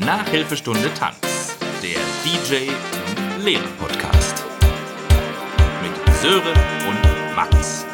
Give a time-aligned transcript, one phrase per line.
[0.00, 4.44] Nachhilfestunde Tanz, der DJ und Lehrer Podcast.
[5.82, 6.56] Mit Sören
[6.88, 7.84] und Max.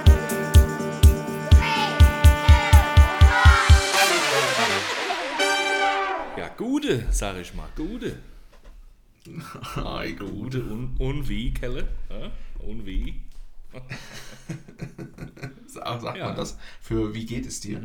[6.36, 8.18] Ja, gute, sag ich mal, gute.
[9.74, 11.88] Hi, Gute und, und wie, Kelle?
[12.60, 13.22] Und wie?
[15.66, 16.26] Sag, sagt Ja.
[16.28, 16.56] man das?
[16.80, 17.82] Für wie geht es dir?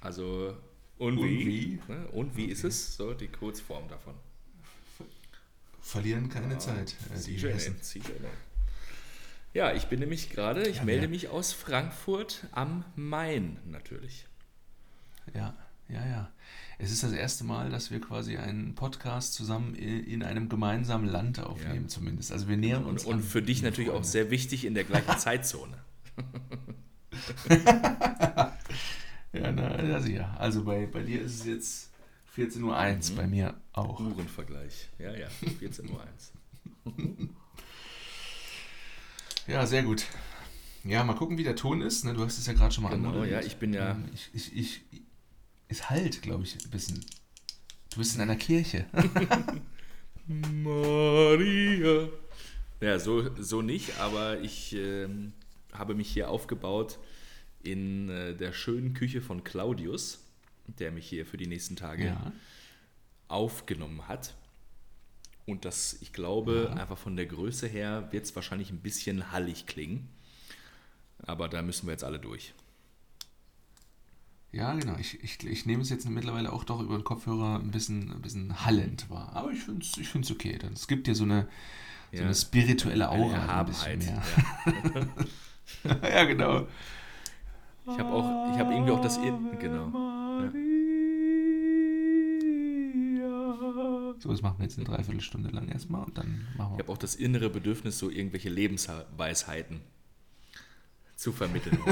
[0.00, 0.56] Also,
[0.98, 1.46] und, Und wie?
[1.46, 1.78] wie?
[1.92, 2.06] Ne?
[2.12, 2.96] Und wie ist es?
[2.96, 4.14] So, die Kurzform davon.
[5.80, 6.96] Verlieren keine Zeit.
[7.14, 7.76] Äh, die Hessen.
[9.54, 14.26] Ja, ich bin nämlich gerade, ich Ja, melde wer- mich aus Frankfurt am Main natürlich.
[15.34, 15.54] Ja,
[15.88, 16.30] ja, ja.
[16.78, 21.06] Es ist das erste Mal, dass wir quasi einen Podcast zusammen in, in einem gemeinsamen
[21.08, 22.32] Land aufnehmen, zumindest.
[22.32, 24.08] Also wir nähern uns Und, und für dich natürlich auch Freunde.
[24.08, 25.78] sehr wichtig in der gleichen Zeitzone.
[29.42, 30.34] Ja, na, ja, sicher.
[30.38, 31.90] Also bei, bei dir ist es jetzt
[32.36, 33.16] 14.01 Uhr, Mhm.
[33.16, 34.00] bei mir auch.
[34.00, 34.88] Uhrenvergleich.
[34.98, 35.28] Ja, ja,
[35.60, 36.04] 14.01 Uhr.
[39.46, 40.04] Ja, sehr gut.
[40.82, 42.04] Ja, mal gucken, wie der Ton ist.
[42.04, 42.14] Ne?
[42.14, 43.42] Du hast es ja gerade schon mal Genau, anmoderiert.
[43.42, 45.02] ja, ich bin ja- Ähm, Ich, ich, ich,
[45.68, 47.04] es halt, glaube ich, ein bisschen.
[47.90, 48.86] Du bist in einer Kirche.
[50.26, 52.08] Maria.
[52.80, 55.32] Ja, so, so nicht, aber ich ähm,
[55.72, 56.98] habe mich hier aufgebaut
[57.66, 60.20] in äh, der schönen Küche von Claudius,
[60.78, 62.32] der mich hier für die nächsten Tage ja.
[63.28, 64.34] aufgenommen hat.
[65.46, 69.66] Und das, ich glaube, einfach von der Größe her wird es wahrscheinlich ein bisschen hallig
[69.66, 70.08] klingen.
[71.18, 72.52] Aber da müssen wir jetzt alle durch.
[74.52, 74.96] Ja, genau.
[74.98, 78.22] Ich, ich, ich nehme es jetzt mittlerweile auch doch über den Kopfhörer ein bisschen, ein
[78.22, 79.30] bisschen hallend wahr.
[79.34, 80.56] Aber ich finde es ich find's okay.
[80.58, 81.48] Dann- Es gibt dir so eine,
[82.12, 82.24] so Ja.
[82.24, 83.34] eine spirituelle Eine Aura.
[83.36, 83.86] Erhabenheit.
[83.88, 84.22] Ein bisschen
[85.84, 85.94] Ja.
[86.00, 86.10] mehr.
[86.10, 86.68] ja, genau.
[87.88, 89.86] Ich habe auch, ich habe irgendwie auch das, Ir- genau.
[93.18, 94.14] Ja.
[94.18, 96.82] So, das machen wir jetzt eine Dreiviertelstunde lang erstmal und dann machen Ich wir.
[96.84, 99.80] habe auch das innere Bedürfnis, so irgendwelche Lebensweisheiten
[101.14, 101.78] zu vermitteln.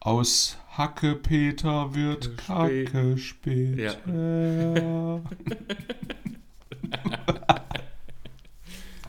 [0.00, 3.78] Aus Hacke Peter wird Spä- Kacke spät.
[3.78, 3.94] Ja.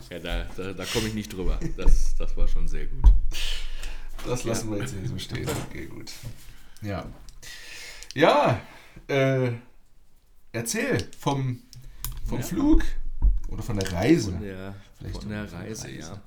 [0.09, 1.59] Ja, da, da, da komme ich nicht drüber.
[1.75, 3.03] Das, das war schon sehr gut.
[4.25, 5.47] Das lassen wir jetzt hier so stehen.
[5.69, 6.11] Okay, gut.
[6.81, 7.05] Ja.
[8.13, 8.59] Ja,
[9.07, 9.51] äh,
[10.51, 11.61] erzähl vom,
[12.25, 12.43] vom Ja.
[12.45, 12.83] Flug
[13.49, 14.31] oder von der Reise.
[14.31, 15.91] Von der, Vielleicht von der Reise, Reise.
[15.99, 16.21] ja.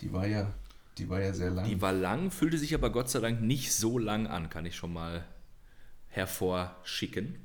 [0.00, 0.52] Die war ja,
[0.98, 1.66] die war ja sehr lang.
[1.66, 4.76] Die war lang, fühlte sich aber Gott sei Dank nicht so lang an, kann ich
[4.76, 5.24] schon mal
[6.08, 7.36] hervorschicken.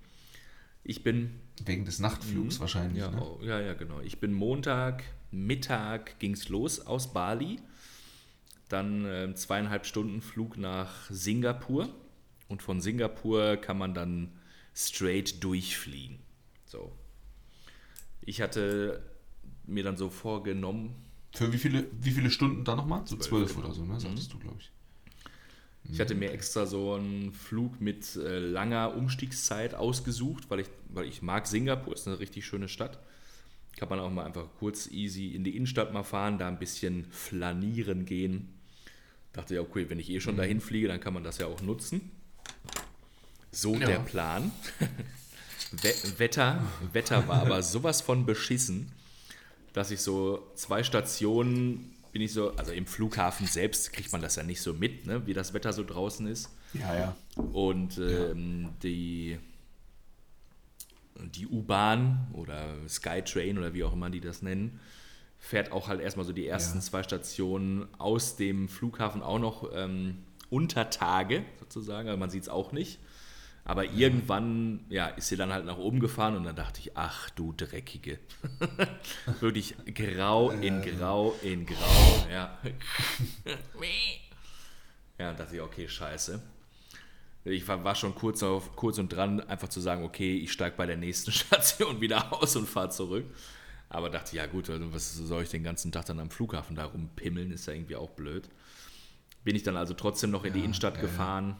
[0.84, 3.00] Ich bin Wegen des Nachtflugs wahrscheinlich.
[3.04, 3.22] Ja, ne?
[3.22, 4.00] oh, ja, ja, genau.
[4.00, 7.60] Ich bin Montag, Mittag ging es los aus Bali.
[8.72, 11.90] Dann ähm, zweieinhalb Stunden Flug nach Singapur.
[12.48, 14.32] Und von Singapur kann man dann
[14.74, 16.20] straight durchfliegen.
[16.66, 16.92] So.
[18.22, 19.04] Ich hatte
[19.66, 20.96] mir dann so vorgenommen,
[21.34, 23.06] Für wie viele, wie viele Stunden da nochmal?
[23.06, 23.66] So Zwölf, zwölf genau.
[23.68, 24.00] oder so, ne?
[24.00, 24.72] Sagtest du, glaube ich.
[25.92, 31.06] Ich hatte mir extra so einen Flug mit äh, langer Umstiegszeit ausgesucht, weil ich, weil
[31.06, 33.00] ich mag Singapur, ist eine richtig schöne Stadt.
[33.76, 37.06] Kann man auch mal einfach kurz easy in die Innenstadt mal fahren, da ein bisschen
[37.12, 38.61] flanieren gehen.
[39.34, 41.62] Dachte ja, okay, wenn ich eh schon dahin fliege, dann kann man das ja auch
[41.62, 42.12] nutzen.
[43.52, 43.88] So Ja.
[43.88, 44.52] der Plan.
[45.72, 46.62] We Wetter,
[46.92, 48.92] Wetter war aber sowas von beschissen,
[49.74, 54.36] dass ich so zwei Stationen bin ich so, also im Flughafen selbst kriegt man das
[54.36, 56.50] ja nicht so mit, ne, wie das Wetter so draußen ist.
[56.74, 57.16] Ja, ja.
[57.54, 59.40] Und ähm, die,
[61.16, 64.80] die U-Bahn oder Skytrain oder wie auch immer die das nennen,
[65.42, 66.84] fährt auch halt erstmal so die ersten Ja.
[66.84, 70.20] zwei Stationen aus dem Flughafen auch noch ähm,
[70.50, 73.00] unter Tage sozusagen, also man sieht es auch nicht.
[73.64, 77.30] Aber irgendwann ja, ist sie dann halt nach oben gefahren und dann dachte ich, ach
[77.32, 78.20] du Dreckige.
[79.40, 82.28] Wirklich grau in grau in grau.
[82.32, 82.58] Ja.
[85.20, 86.42] ja, und dachte ich, okay, scheiße.
[87.46, 90.76] Ich war, war schon kurz, auf, kurz und dran, einfach zu sagen, okay, ich steige
[90.76, 93.26] bei der nächsten Station wieder aus und fahre zurück.
[93.94, 96.86] Aber dachte, ja gut, also was soll ich den ganzen Tag dann am Flughafen da
[96.86, 98.50] rumpimmeln, ist ja irgendwie auch blöd.
[99.44, 101.08] Bin ich dann also trotzdem noch in die Ja, Innenstadt ja, ja.
[101.08, 101.58] gefahren,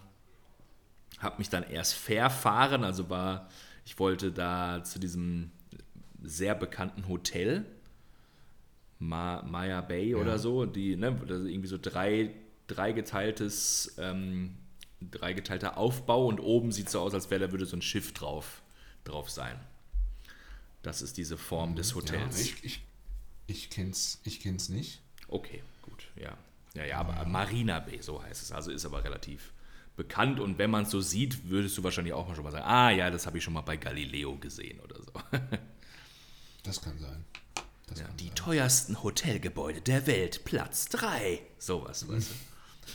[1.20, 3.50] habe mich dann erst verfahren, also war,
[3.86, 5.52] ich wollte da zu diesem
[6.24, 7.66] sehr bekannten Hotel,
[9.00, 12.34] Ma Maya Bay oder so, die, ne, das ist irgendwie so drei,
[12.68, 14.56] dreigeteiltes, ähm,
[15.02, 18.62] dreigeteilter Aufbau und oben sieht so aus, als wäre da würde so ein Schiff drauf,
[19.04, 19.60] drauf sein.
[20.82, 22.40] Das ist diese Form des ja Hotels.
[22.40, 22.82] ich, ich,
[23.48, 25.02] ich kenn's, ich kenn's nicht.
[25.28, 26.38] Okay, gut, ja.
[26.74, 28.52] Ja, ja, aber Marina Bay, so heißt es.
[28.52, 29.52] Also ist aber relativ
[29.98, 32.66] bekannt und wenn man es so sieht, würdest du wahrscheinlich auch mal schon mal sagen,
[32.66, 35.12] ah ja, das habe ich schon mal bei Galileo gesehen oder so.
[36.64, 37.26] Das kann sein.
[37.88, 38.36] Das Ja, kann die sein.
[38.36, 41.42] teuersten Hotelgebäude der Welt, Platz 3.
[41.58, 42.30] Sowas, weißt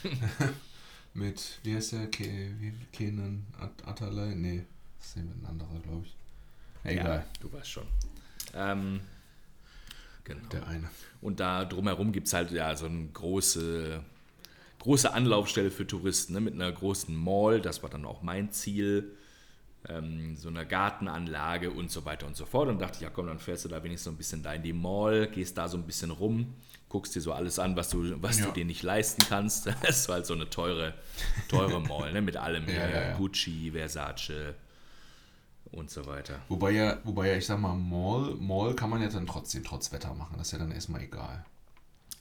[0.05, 0.09] du.
[1.15, 2.07] Mit, wie heißt der?
[2.09, 4.35] Kenan At Atalay?
[4.35, 4.65] Nee,
[4.99, 6.15] das ist ein anderer, glaube ich.
[6.87, 7.87] Egal, Ja, du weißt schon.
[8.55, 9.01] Ähm,
[10.25, 10.49] genau.
[10.49, 10.89] der eine.
[11.21, 14.01] Und da drumherum gibt es halt ja so eine große,
[14.81, 16.41] große Anlaufstelle für Touristen, ne?
[16.41, 19.17] mit einer großen Mall, das war dann auch mein Ziel,
[19.89, 22.69] ähm, so einer Gartenanlage und so weiter und so fort.
[22.69, 24.63] Und dachte ich, ja komm, dann fährst du da wenigstens so ein bisschen da in
[24.63, 26.55] die Mall, gehst da so ein bisschen rum,
[26.89, 28.47] guckst dir so alles an, was du, was Ja.
[28.47, 29.67] du dir nicht leisten kannst.
[29.83, 30.95] Das war halt so eine teure,
[31.49, 32.21] teure Mall, ne?
[32.23, 33.17] mit allem, Ja.
[33.17, 34.55] Gucci, Versace
[35.73, 36.41] und so weiter.
[36.49, 39.93] Wobei ja, wobei ja, ich sag mal, Mall, Mall kann man ja dann trotzdem trotz
[39.93, 40.37] Wetter machen.
[40.39, 41.45] Das ist ja dann erstmal egal.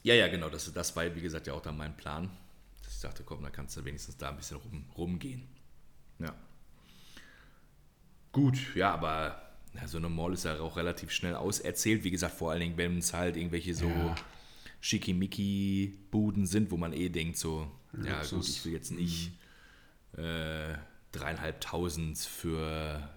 [0.03, 0.50] Ja, ja, genau.
[0.50, 2.30] Das, das war, wie gesagt, ja auch dann mein Plan.
[2.83, 5.47] Dass ich dachte, komm, da kannst du wenigstens da ein bisschen rum, rumgehen.
[6.19, 6.33] Ja.
[8.31, 9.42] Gut, ja, aber
[9.74, 12.03] ja, so eine Mall ist ja auch relativ schnell auserzählt.
[12.03, 14.15] Wie gesagt, vor allen Dingen, wenn es halt irgendwelche so Ja.
[14.81, 17.69] Schickimicki-Buden sind, wo man eh denkt, so,
[18.03, 18.31] ja Luxus.
[18.31, 19.31] gut, ich will jetzt nicht
[20.18, 20.75] äh,
[21.12, 23.07] dreieinhalbtausend für,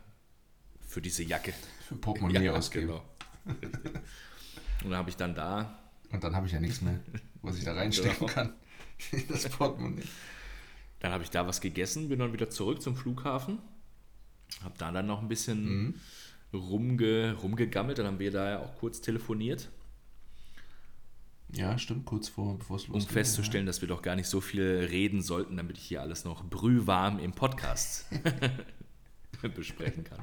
[0.88, 1.52] für diese Jacke
[1.86, 2.88] Für Portemonnaie Ja, ausgeben.
[2.88, 3.04] Genau.
[4.84, 5.78] Und dann habe ich dann da
[6.10, 6.98] Und dann habe ich ja nichts mehr,
[7.42, 8.32] was ich da reinstecken Genau.
[8.32, 8.52] kann.
[9.12, 10.02] In das Portemonnaie.
[11.00, 13.58] Dann habe ich da was gegessen, bin dann wieder zurück zum Flughafen.
[14.64, 16.00] Habe da dann noch ein bisschen
[16.52, 17.98] rumge, rumgegammelt.
[17.98, 19.68] Dann haben wir da ja auch kurz telefoniert,
[21.52, 23.12] Ja, stimmt, kurz vor, bevor es um losgeht.
[23.12, 26.44] festzustellen, dass wir doch gar nicht so viel reden sollten, damit ich hier alles noch
[26.44, 28.06] brühwarm im Podcast
[29.54, 30.20] besprechen kann,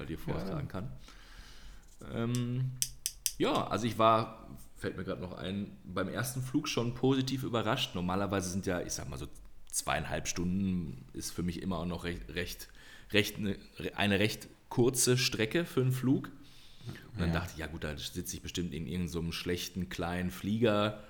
[0.00, 0.90] weil dir vortragen kann.
[2.12, 2.72] Ähm,
[3.36, 7.94] ja, also ich war, fällt mir gerade noch ein, beim ersten Flug schon positiv überrascht.
[7.94, 9.28] Normalerweise sind ja, ich sag mal so
[9.70, 12.68] zweieinhalb Stunden ist für mich immer auch noch recht, recht,
[13.12, 13.56] recht eine,
[13.94, 16.30] eine recht kurze Strecke für einen Flug.
[17.12, 17.34] Und dann Ja.
[17.40, 21.04] dachte ich, ja gut, da sitze ich bestimmt in irgendeinem so schlechten kleinen Flieger,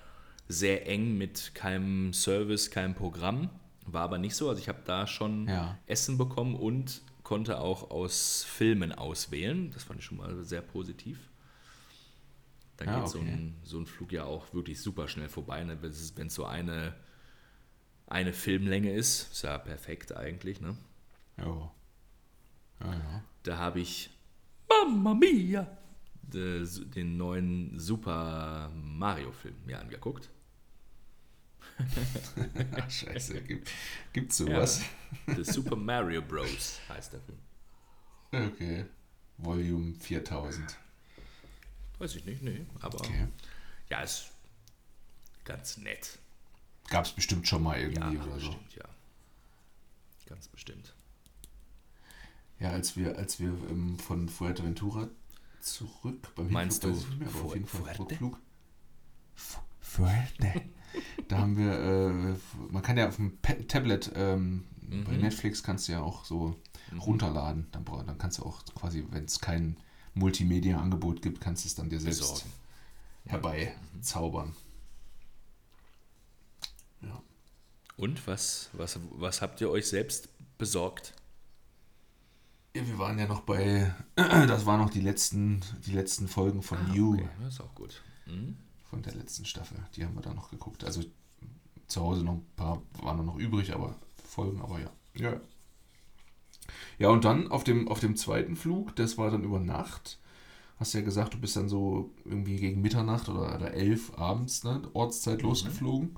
[0.49, 3.51] sehr eng mit keinem Service, keinem Programm.
[3.87, 4.49] War aber nicht so.
[4.49, 5.79] Also ich habe da schon Ja.
[5.87, 9.71] Essen bekommen und konnte auch aus Filmen auswählen.
[9.71, 11.29] Das fand ich schon mal sehr positiv.
[12.77, 13.29] Da Ja, geht so, okay.
[13.31, 15.62] ein, so ein Flug ja auch wirklich super schnell vorbei.
[15.62, 15.79] Ne?
[15.81, 16.94] Wenn es so eine,
[18.09, 20.61] eine Filmlänge ist, ist ja perfekt eigentlich.
[20.61, 20.77] Ne?
[21.38, 21.71] Ja.
[22.81, 23.25] Ja, ja.
[23.44, 24.11] Da habe ich
[24.69, 25.67] Mamma Mia
[26.23, 26.67] de-
[26.97, 30.31] den neuen Super Mario-Film mir angeguckt.
[32.77, 33.71] Ach, scheiße, gibt,
[34.12, 34.82] gibt's sowas?
[35.27, 36.81] The Super Mario Bros.
[36.88, 37.38] heißt der Film.
[38.53, 38.87] Okay.
[39.38, 40.77] Volume 4000.
[41.99, 42.65] Weiß ich nicht, nee.
[42.81, 43.27] Aber Okay.
[43.88, 44.31] ja, ist
[45.44, 46.19] ganz nett.
[46.88, 48.49] Gab's bestimmt schon mal Ja, irgendwie oder so.
[48.50, 48.85] bestimmt, ja.
[50.26, 50.94] Ganz bestimmt.
[52.61, 55.09] Ja, als wir, als wir ähm, von Fuerteventura
[55.61, 58.00] zurück beim Meinst Hinflug, du Fu- Fuerte?
[58.03, 58.38] Rückflug.
[59.35, 59.61] Fu-
[59.91, 60.63] Fuerte.
[61.29, 62.37] da haben wir, äh,
[62.73, 63.39] man kann ja auf dem
[63.69, 65.21] Tablet, ähm, bei Mhm.
[65.21, 66.57] Netflix kannst du ja auch so
[67.01, 67.69] runterladen.
[67.71, 69.77] Dann, dann kannst du auch quasi, wenn es kein
[70.15, 72.51] Multimedia-Angebot gibt, kannst du es dann dir selbst Besorgen.
[73.27, 74.55] herbei zaubern.
[77.03, 77.23] Ja.
[77.97, 80.29] Und was, was, was habt ihr euch selbst
[80.59, 81.15] besorgt?
[82.75, 86.79] ja, wir waren ja noch bei, das waren noch die letzten, die letzten Folgen von
[86.95, 87.14] You.
[87.14, 88.03] Ah, Okay, das ist auch gut.
[88.26, 88.57] Mhm.
[88.90, 89.78] Von der letzten Staffel.
[89.94, 90.85] Die haben wir da noch geguckt.
[90.85, 91.02] Also
[91.87, 94.90] zu Hause noch ein paar waren noch übrig, aber Folgen, aber ja.
[95.14, 95.40] Ja,
[96.99, 100.18] ja und dann auf dem, auf dem zweiten Flug, das war dann über Nacht.
[100.78, 104.82] Hast ja gesagt, du bist dann so irgendwie gegen Mitternacht oder, oder elf abends, ne,
[104.94, 106.16] Ortszeit losgeflogen.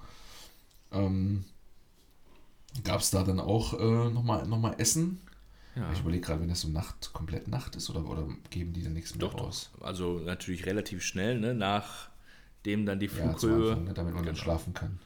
[0.93, 1.45] Ähm,
[2.85, 5.21] Gab es da dann auch äh, nochmal noch mal Essen?
[5.75, 5.91] Ja.
[5.93, 8.93] Ich überlege gerade, wenn das so Nacht, komplett Nacht ist oder, oder geben die dann
[8.93, 9.71] nichts mehr Doch, raus?
[9.75, 9.87] doch.
[9.87, 11.55] Also natürlich relativ schnell, ne?
[12.63, 13.71] Nachdem dann die Ja, Flughöhe.
[13.73, 14.45] Anfang, ne, damit man dann Genau.
[14.45, 15.01] schlafen kann.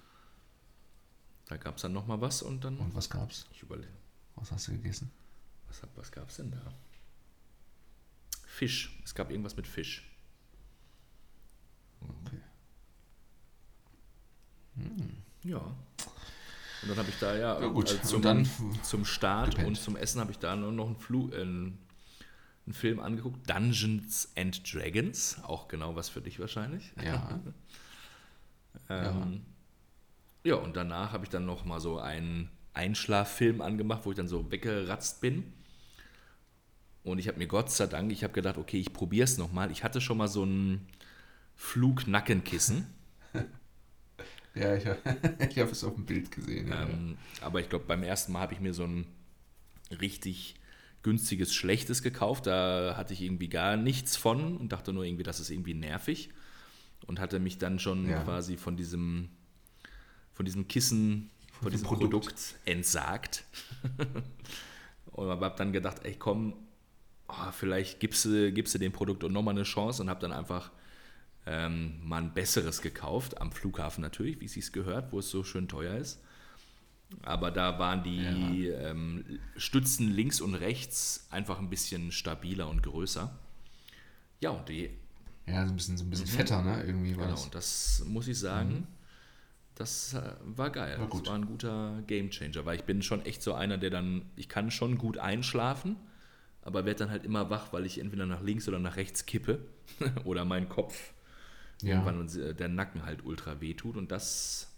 [1.46, 2.76] Da gab es dann nochmal was und dann.
[2.78, 3.46] Und was gab's?
[3.52, 3.88] Ich überlege,
[4.34, 5.10] Was hast du gegessen?
[5.68, 6.60] was, was gab es denn da?
[8.46, 8.98] Fisch.
[9.04, 10.06] Es gab irgendwas mit Fisch.
[12.02, 12.40] Okay.
[15.44, 15.58] Ja.
[15.58, 17.86] Und dann habe ich da ja, Ja, gut.
[17.88, 18.48] also Und zum, dann
[18.82, 19.68] zum Start gepennt.
[19.68, 21.78] und zum Essen habe ich da nur noch einen, Flu äh, einen
[22.72, 23.48] Film angeguckt.
[23.48, 25.38] Dungeons and Dragons.
[25.44, 26.92] Auch genau was für dich wahrscheinlich.
[27.02, 27.40] Ja.
[28.90, 29.40] Ähm,
[30.44, 30.56] ja.
[30.56, 34.52] und danach habe ich dann noch mal so einen Einschlaffilm angemacht, wo ich dann so
[34.52, 35.52] weggeratzt bin.
[37.02, 39.70] Und ich habe mir Gott sei Dank, ich habe gedacht, okay, ich probiere es nochmal.
[39.70, 40.86] Ich hatte schon mal so ein
[41.54, 42.86] Flugnackenkissen.
[44.56, 44.98] Ja, ich, habe
[45.70, 46.68] es auf dem Bild gesehen.
[46.68, 46.84] Ja.
[46.84, 49.06] Ähm, aber ich glaube, beim ersten Mal habe ich mir so ein
[50.00, 50.54] richtig
[51.06, 52.48] günstiges, schlechtes gekauft.
[52.48, 56.30] Da hatte ich irgendwie gar nichts von und dachte nur irgendwie, das ist irgendwie nervig.
[57.06, 58.24] Und hatte mich dann schon Ja.
[58.24, 59.28] quasi von diesem,
[60.32, 62.10] von diesem Kissen, von, dem diesem Produkt.
[62.10, 63.44] Produkt, entsagt.
[65.12, 66.54] und habe dann gedacht, ey komm,
[67.28, 70.72] oh, vielleicht gibst du, gibst du dem Produkt nochmal eine Chance und habe dann einfach
[71.46, 75.44] ähm, mal ein besseres gekauft, am Flughafen natürlich, wie es sich gehört, wo es so
[75.44, 76.20] schön teuer ist.
[77.22, 79.24] Aber da waren die ähm,
[79.56, 83.32] Stützen links und rechts einfach ein bisschen stabiler und größer.
[84.40, 84.90] Ja, und die,
[85.46, 86.82] Ja, so ein bisschen, so ein bisschen fetter, ne?
[86.84, 87.44] Irgendwie war genau, das.
[87.44, 88.86] und das muss ich sagen,
[89.74, 90.98] das äh, war geil.
[90.98, 91.22] War gut.
[91.22, 94.48] Das war ein guter Gamechanger, weil ich bin schon echt so einer, der dann, ich
[94.48, 95.96] kann schon gut einschlafen,
[96.62, 99.60] aber werde dann halt immer wach, weil ich entweder nach links oder nach rechts kippe
[100.24, 101.12] oder mein Kopf
[101.82, 101.90] Ja.
[102.04, 104.72] irgendwann äh, der Nacken halt ultra wehtut und das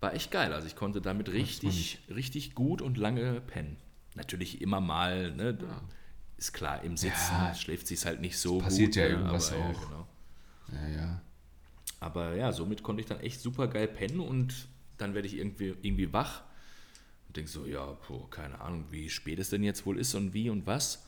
[0.00, 0.52] war echt geil.
[0.52, 3.76] Also ich konnte damit richtig, richtig gut und lange pennen.
[4.14, 5.80] Natürlich immer mal, ne, Ja.
[6.36, 7.54] ist klar, im Sitzen Ja.
[7.54, 8.96] schläft sich halt nicht so passiert gut.
[8.96, 9.80] ja ne, irgendwas aber, auch.
[9.82, 10.06] Ja, genau.
[10.72, 11.22] Ja, ja.
[12.00, 15.74] Aber ja, somit konnte ich dann echt super geil pennen und dann werde ich irgendwie,
[15.82, 16.42] irgendwie wach
[17.28, 20.32] und denke so, ja, boah, keine Ahnung, wie spät es denn jetzt wohl ist und
[20.32, 21.04] wie und was.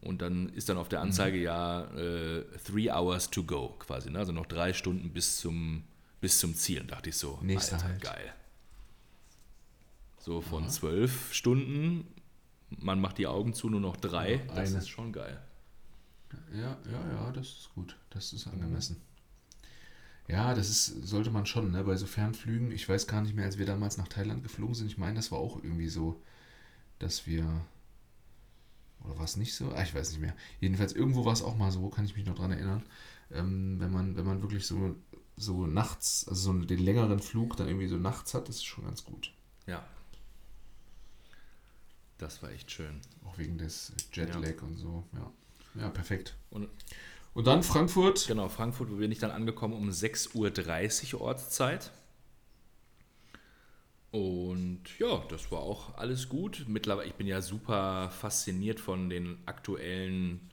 [0.00, 4.18] Und dann ist dann auf der Anzeige ja äh, three hours to go quasi, ne?
[4.18, 5.84] also noch drei Stunden bis zum,
[6.26, 6.80] bis zum Ziel.
[6.80, 8.00] Und dachte ich so, Nächster Alter, Halt.
[8.00, 8.34] geil.
[10.18, 12.04] So von zwölf Stunden,
[12.68, 15.40] man macht die Augen zu, nur noch drei, Ja, das ist schon geil.
[16.52, 17.96] Ja, ja, ja, das ist gut.
[18.10, 19.00] Das ist angemessen.
[20.26, 21.84] Ja, das ist, sollte man schon, ne?
[21.84, 24.88] Bei so Fernflügen, ich weiß gar nicht mehr, als wir damals nach Thailand geflogen sind,
[24.88, 26.20] ich meine, das war auch irgendwie so,
[26.98, 27.44] dass wir.
[29.04, 29.70] Oder war es nicht so?
[29.70, 30.34] Ah, ich weiß nicht mehr.
[30.58, 32.82] Jedenfalls irgendwo war es auch mal so, kann ich mich noch dran erinnern.
[33.30, 34.96] Ähm, wenn man, wenn man wirklich so,
[35.36, 38.84] so nachts, also so den längeren Flug dann irgendwie so nachts hat, das ist schon
[38.84, 39.32] ganz gut.
[39.66, 39.84] Ja.
[42.18, 43.00] Das war echt schön.
[43.24, 45.32] Auch wegen des Jetlag und so, ja.
[45.82, 46.34] Ja, perfekt.
[46.48, 46.68] Und
[47.34, 48.26] Und dann Frankfurt.
[48.26, 51.90] Genau, Frankfurt, wo bin ich dann angekommen um 6.30 Uhr Ortszeit.
[54.10, 56.64] Und ja, das war auch alles gut.
[56.66, 60.50] Mittlerweile, ich bin ja super fasziniert von den aktuellen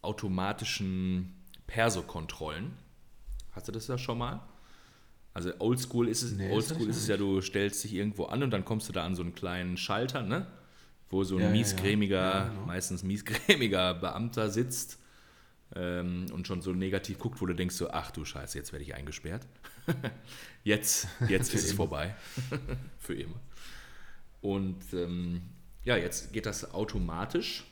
[0.00, 1.34] automatischen
[1.66, 2.74] Perso-Kontrollen.
[3.58, 4.40] Hast du das ja schon mal?
[5.34, 8.44] Also oldschool ist es, Nee, oldschool ich ist es ja, du stellst dich irgendwo an
[8.44, 10.46] und dann kommst du da an so einen kleinen Schalter, ne?
[11.10, 11.58] Wo so ein Ja, ja, ja.
[11.58, 12.66] miesgrämiger, Ja, genau.
[12.66, 15.00] meistens miesgrämiger Beamter sitzt
[15.74, 18.84] ähm, und schon so negativ guckt, wo du denkst so, ach du Scheiße, jetzt werde
[18.84, 19.44] ich eingesperrt.
[20.62, 22.14] jetzt jetzt ist es vorbei.
[23.00, 23.40] Für immer.
[24.40, 25.42] Und ähm,
[25.82, 27.64] ja, jetzt geht das automatisch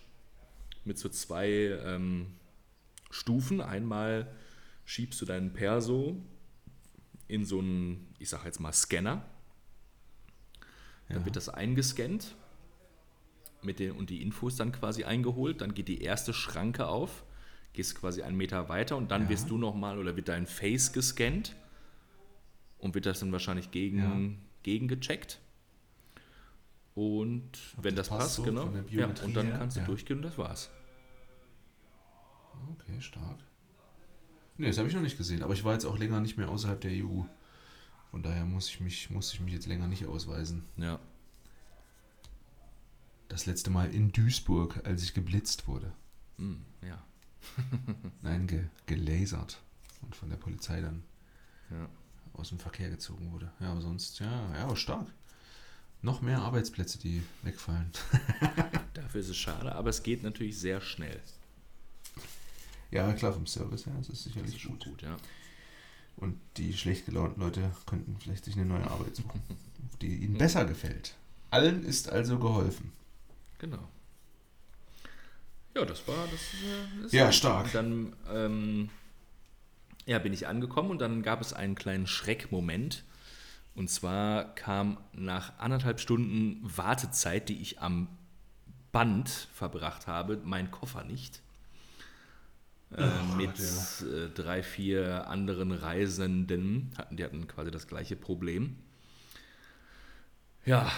[0.84, 1.48] mit so zwei
[1.84, 2.32] ähm,
[3.10, 3.60] Stufen.
[3.60, 4.26] Einmal
[4.86, 6.16] schiebst du deinen Perso
[7.28, 9.22] in so einen, ich sag jetzt mal, Scanner.
[11.08, 11.24] Dann Ja.
[11.26, 12.34] wird das eingescannt
[13.62, 15.60] mit den, und die Infos dann quasi eingeholt.
[15.60, 17.24] Dann geht die erste Schranke auf,
[17.72, 19.28] gehst quasi einen Meter weiter und dann Ja.
[19.28, 21.54] wirst du nochmal oder wird dein Face gescannt
[22.78, 24.20] und wird das dann wahrscheinlich gegen, Ja.
[24.62, 25.40] gegen gecheckt.
[26.94, 27.50] Und
[27.82, 28.72] wenn das das passt passt, so genau.
[28.90, 30.70] Ja, und dann kannst du durchgehen und das war's.
[32.72, 33.38] Okay, stark.
[34.58, 36.48] Nee, das habe ich noch nicht gesehen, aber ich war jetzt auch länger nicht mehr
[36.48, 37.22] außerhalb der EU.
[38.10, 40.64] Von daher muss ich mich, muss ich mich jetzt länger nicht ausweisen.
[40.76, 40.98] Ja.
[43.28, 45.92] Das letzte Mal in Duisburg, als ich geblitzt wurde.
[46.38, 47.02] Hm, ja.
[48.22, 49.60] Nein, ge gelasert.
[50.02, 51.02] Und von der Polizei dann
[51.70, 51.88] Ja.
[52.34, 53.50] aus dem Verkehr gezogen wurde.
[53.60, 55.08] Ja, aber sonst, ja, ja, aber stark.
[56.02, 57.90] Noch mehr Arbeitsplätze, die wegfallen.
[58.94, 61.20] Dafür ist es schade, aber es geht natürlich sehr schnell.
[62.90, 64.84] Ja, klar, vom Service her, das ist Das sicherlich ist schon gut.
[64.86, 65.16] gut, ja.
[66.16, 69.42] Und die schlecht gelaunten Leute könnten vielleicht sich eine neue Arbeit suchen,
[70.00, 71.14] die ihnen besser gefällt.
[71.50, 72.92] Allen ist also geholfen.
[73.58, 73.88] Genau.
[75.74, 76.40] Ja, das war das.
[77.02, 77.66] äh, ist Ja, stark.
[77.66, 78.90] Und dann ähm,
[80.06, 83.04] ja, bin ich angekommen und dann gab es einen kleinen Schreckmoment.
[83.74, 88.08] Und zwar kam nach anderthalb Stunden Wartezeit, die ich am
[88.90, 91.42] Band verbracht habe, mein Koffer nicht.
[92.94, 96.92] Äh, mit Gott, äh, drei, vier anderen Reisenden.
[96.96, 98.76] Hatten, die hatten quasi das gleiche Problem.
[100.64, 100.90] Ja,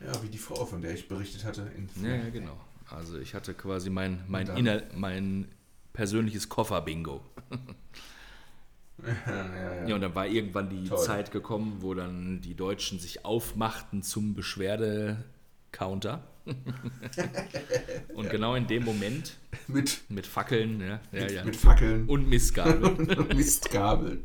[0.00, 1.70] Ja, wie die Frau, von der ich berichtet hatte.
[2.02, 2.58] Ja, ja, genau.
[2.90, 5.48] Also ich hatte quasi mein, mein, inner, mein
[5.92, 7.22] persönliches Koffer-Bingo.
[9.02, 9.88] ja, ja, ja.
[9.88, 10.98] Ja, und dann war irgendwann die Toll.
[10.98, 16.24] Zeit gekommen, wo dann die Deutschen sich aufmachten zum Beschwerde-Counter.
[18.14, 19.36] und genau in dem Moment
[19.68, 21.44] Mit, mit Fackeln ja, ja, mit, ja.
[21.44, 23.08] mit Fackeln und Missgabeln.
[23.16, 24.24] und Mistgabeln.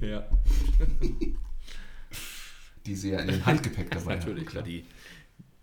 [0.00, 0.26] Ja.
[2.86, 4.50] Die sie ja in den Handgepäck dabei Natürlich, haben.
[4.50, 4.84] klar, die,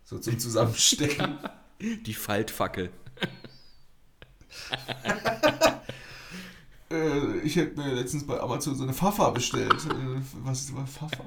[0.04, 1.38] So zum Zusammenstecken.
[1.82, 2.90] die Faltfackel.
[6.90, 9.74] äh, ich hätte mir letztens bei Amazon so eine Fafa bestellt.
[9.74, 11.24] Äh, was ist was Fafa?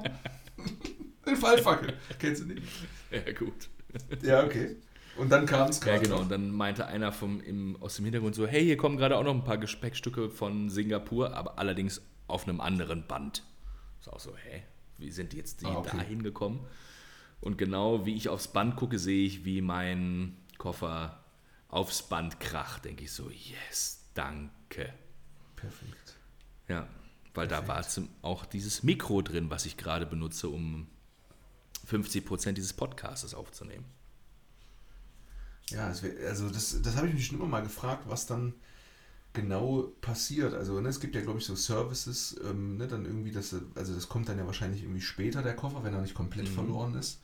[1.27, 1.95] eine Fallfackel.
[2.19, 2.63] Kennst du nicht?
[3.11, 3.69] Ja, gut.
[4.23, 4.77] Ja, okay.
[5.17, 6.01] Und dann kam es Ja, gerade.
[6.01, 6.21] genau.
[6.21, 9.23] Und dann meinte einer vom, im, aus dem Hintergrund so, hey, hier kommen gerade auch
[9.23, 13.45] noch ein paar Gepäckstücke von Singapur, aber allerdings auf einem anderen Band.
[14.01, 14.63] Ist auch so, hä?
[14.99, 15.97] Wie sind jetzt die Ah, okay.
[15.97, 16.61] da hingekommen?
[17.41, 21.23] Und genau wie ich aufs Band gucke, sehe ich, wie mein Koffer
[21.69, 22.85] aufs Band kracht.
[22.85, 24.93] Denke ich so, yes, danke.
[25.57, 26.17] Perfekt.
[26.69, 26.89] Ja,
[27.35, 27.85] weil da war
[28.23, 30.87] auch dieses Mikro drin, was ich gerade benutze, um
[31.85, 33.87] 50% dieses Podcasts aufzunehmen.
[35.71, 38.55] Ja, also das, das habe ich mich schon immer mal gefragt, was dann
[39.35, 40.55] genau passiert.
[40.55, 43.95] Also ne, es gibt ja, glaube ich, so Services, ähm, ne, dann irgendwie, das, also
[43.95, 46.51] das kommt dann ja wahrscheinlich irgendwie später, der Koffer, wenn er nicht komplett Mhm.
[46.51, 47.21] verloren ist.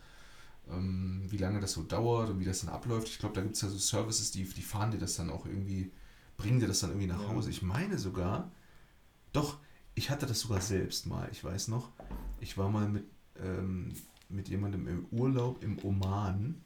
[0.71, 3.09] Ähm, wie lange das so dauert und wie das dann abläuft.
[3.09, 5.47] Ich glaube, da gibt es ja so Services, die, die fahren dir das dann auch
[5.47, 5.93] irgendwie,
[6.38, 7.29] bringen dir das dann irgendwie nach Ja.
[7.29, 7.50] Hause.
[7.50, 8.52] Ich meine sogar,
[9.33, 9.59] doch,
[9.95, 11.90] ich hatte das sogar selbst mal, ich weiß noch,
[12.40, 13.05] ich war mal mit,
[13.43, 13.93] ähm,
[14.30, 16.62] mit jemandem im Urlaub im Oman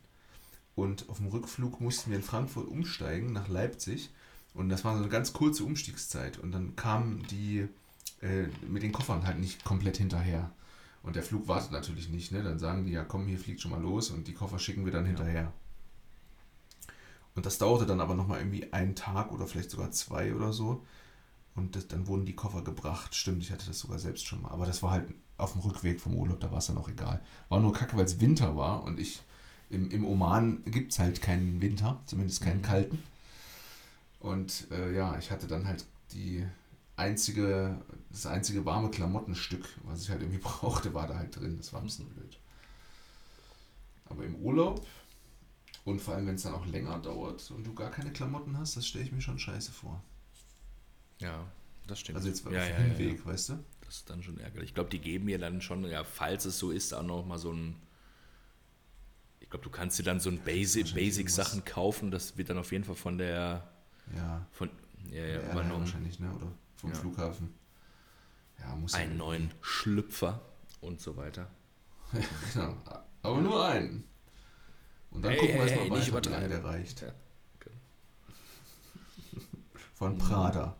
[0.74, 4.10] und auf dem Rückflug mussten wir in Frankfurt umsteigen nach Leipzig.
[4.54, 6.38] Und das war so eine ganz kurze Umstiegszeit.
[6.38, 7.68] Und dann kamen die
[8.20, 10.50] äh, mit den Koffern halt nicht komplett hinterher.
[11.02, 12.32] Und der Flug wartet natürlich nicht.
[12.32, 12.42] Ne?
[12.42, 14.92] Dann sagen die, ja komm, hier fliegt schon mal los und die Koffer schicken wir
[14.92, 15.52] dann hinterher.
[17.36, 20.84] Und das dauerte dann aber nochmal irgendwie einen Tag oder vielleicht sogar zwei oder so.
[21.56, 23.14] Und das, dann wurden die Koffer gebracht.
[23.14, 24.50] Stimmt, ich hatte das sogar selbst schon mal.
[24.50, 27.20] Aber das war halt auf dem Rückweg vom Urlaub, da war es dann auch egal.
[27.48, 29.22] War nur kacke, weil es Winter war und ich
[29.70, 32.62] im, im Oman gibt es halt keinen Winter, zumindest keinen Mhm.
[32.62, 33.02] kalten.
[34.20, 36.46] Und äh, ja, ich hatte dann halt die
[36.96, 41.56] einzige, das einzige warme Klamottenstück, was ich halt irgendwie brauchte, war da halt drin.
[41.58, 42.38] Das war ein bisschen blöd.
[44.06, 44.86] Aber im Urlaub
[45.84, 48.76] und vor allem, wenn es dann auch länger dauert und du gar keine Klamotten hast,
[48.76, 50.02] das stelle ich mir schon scheiße vor.
[51.18, 51.50] Ja,
[51.86, 52.16] das stimmt.
[52.16, 53.24] Also jetzt auf ja, dem ja, ja, Hinweg, ja.
[53.24, 53.64] weißt du?
[53.86, 54.70] Das ist dann schon ärgerlich.
[54.70, 57.38] Ich glaube, die geben mir dann schon, ja, falls es so ist, auch noch mal
[57.38, 57.76] so ein.
[59.40, 62.10] Ich glaube, du kannst dir dann so ein Basic, wahrscheinlich Basic-Sachen kaufen.
[62.10, 63.68] Das wird dann auf jeden Fall von der.
[64.16, 64.70] Ja, Von,
[65.10, 65.80] ja, ja, ja, übernommen.
[65.80, 66.30] wahrscheinlich, ne?
[66.34, 66.96] Oder vom Ja.
[66.98, 67.54] Flughafen.
[68.58, 70.40] Ja, muss Einen neuen Schlüpfer
[70.80, 71.48] und so weiter.
[72.52, 72.76] Genau.
[73.22, 74.04] Aber nur einen.
[75.10, 76.48] Und dann Hey, gucken wir hey, erstmal hey, weiter, nicht übertreiben.
[76.50, 77.00] der reicht.
[77.02, 77.08] Ja,
[79.94, 80.18] Von Mhm.
[80.18, 80.76] Prada.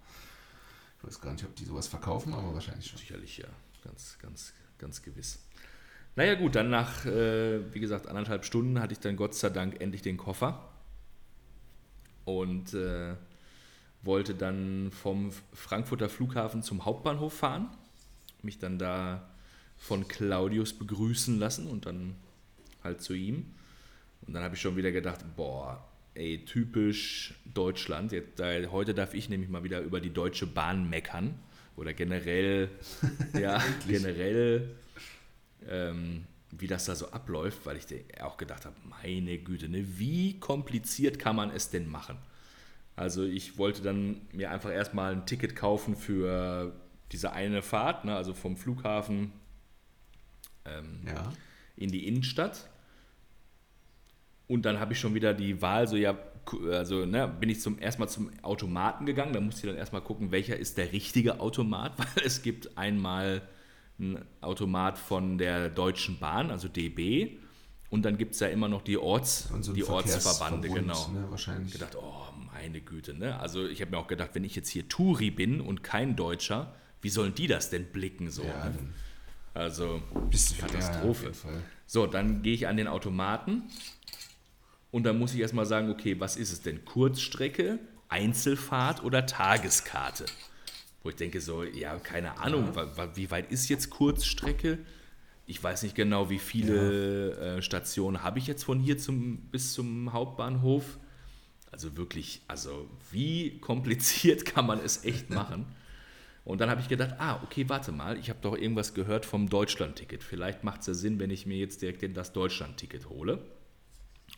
[1.05, 2.99] Ich weiß gar nicht, ob die sowas verkaufen, aber wahrscheinlich schon.
[2.99, 3.49] Sicherlich, ja.
[3.85, 5.39] Ganz, ganz, ganz gewiss.
[6.17, 9.81] Naja, gut, dann nach, äh, wie gesagt, anderthalb Stunden hatte ich dann Gott sei Dank
[9.81, 10.71] endlich den Koffer
[12.25, 13.17] und äh,
[14.03, 17.69] wollte dann vom Frankfurter Flughafen zum Hauptbahnhof fahren,
[18.43, 19.29] mich dann da
[19.77, 22.15] von Claudius begrüßen lassen und dann
[22.83, 23.53] halt zu ihm.
[24.23, 28.13] Und dann habe ich schon wieder gedacht, boah, ey, typisch Deutschland.
[28.13, 31.35] Jetzt, da, heute darf ich nämlich mal wieder über die Deutsche Bahn meckern.
[31.77, 32.69] Oder generell,
[33.41, 34.71] ja, generell,
[35.69, 37.87] ähm, wie das da so abläuft, weil ich
[38.23, 42.17] auch gedacht habe, meine Güte, ne, wie kompliziert kann man es denn machen?
[42.97, 46.73] Also ich wollte dann mir einfach erstmal ein Ticket kaufen für
[47.11, 49.33] diese eine Fahrt, ne, also vom Flughafen
[50.65, 51.33] ähm, Ja.
[51.77, 52.69] in die Innenstadt.
[54.47, 56.17] Und dann habe ich schon wieder die Wahl, so ja,
[56.71, 60.31] also ne, bin ich zum erstmal zum Automaten gegangen, da musste ich dann erstmal gucken,
[60.31, 63.43] welcher ist der richtige Automat, weil es gibt einmal
[63.99, 67.39] einen Automat von der Deutschen Bahn, also DB,
[67.91, 71.09] und dann gibt es ja immer noch die, Orts, so die Ortsverbande, genau.
[71.11, 71.73] Ne, wahrscheinlich.
[71.73, 73.39] gedacht, oh meine Güte, ne?
[73.39, 76.75] Also ich habe mir auch gedacht, wenn ich jetzt hier Touri bin und kein Deutscher,
[77.03, 78.43] wie sollen die das denn blicken so?
[78.43, 78.79] ja, ne?
[79.55, 80.03] Also
[80.59, 81.27] Katastrophe.
[81.27, 81.63] Ja, Fall.
[81.87, 83.63] so, dann gehe ich an den Automaten
[84.95, 86.85] und dann muss ich erstmal sagen, okay, was ist es denn?
[86.85, 90.25] Kurzstrecke, Einzelfahrt oder Tageskarte?
[91.03, 94.79] Wo ich denke so, ja, keine Ahnung, wa- wie weit ist jetzt Kurzstrecke?
[95.47, 99.73] Ich weiß nicht genau, wie viele äh, Stationen habe ich jetzt von hier zum, bis
[99.73, 100.99] zum Hauptbahnhof.
[101.73, 105.67] Also wirklich, also wie kompliziert kann man es echt machen?
[106.45, 109.49] Und dann habe ich gedacht, ah, okay, warte mal, ich habe doch irgendwas gehört vom
[109.49, 110.23] Deutschland-Ticket.
[110.23, 113.41] Vielleicht macht es ja Sinn, wenn ich mir jetzt direkt das Deutschland-Ticket hole.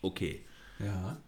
[0.02, 0.44] Okay.
[0.78, 1.22] Ja,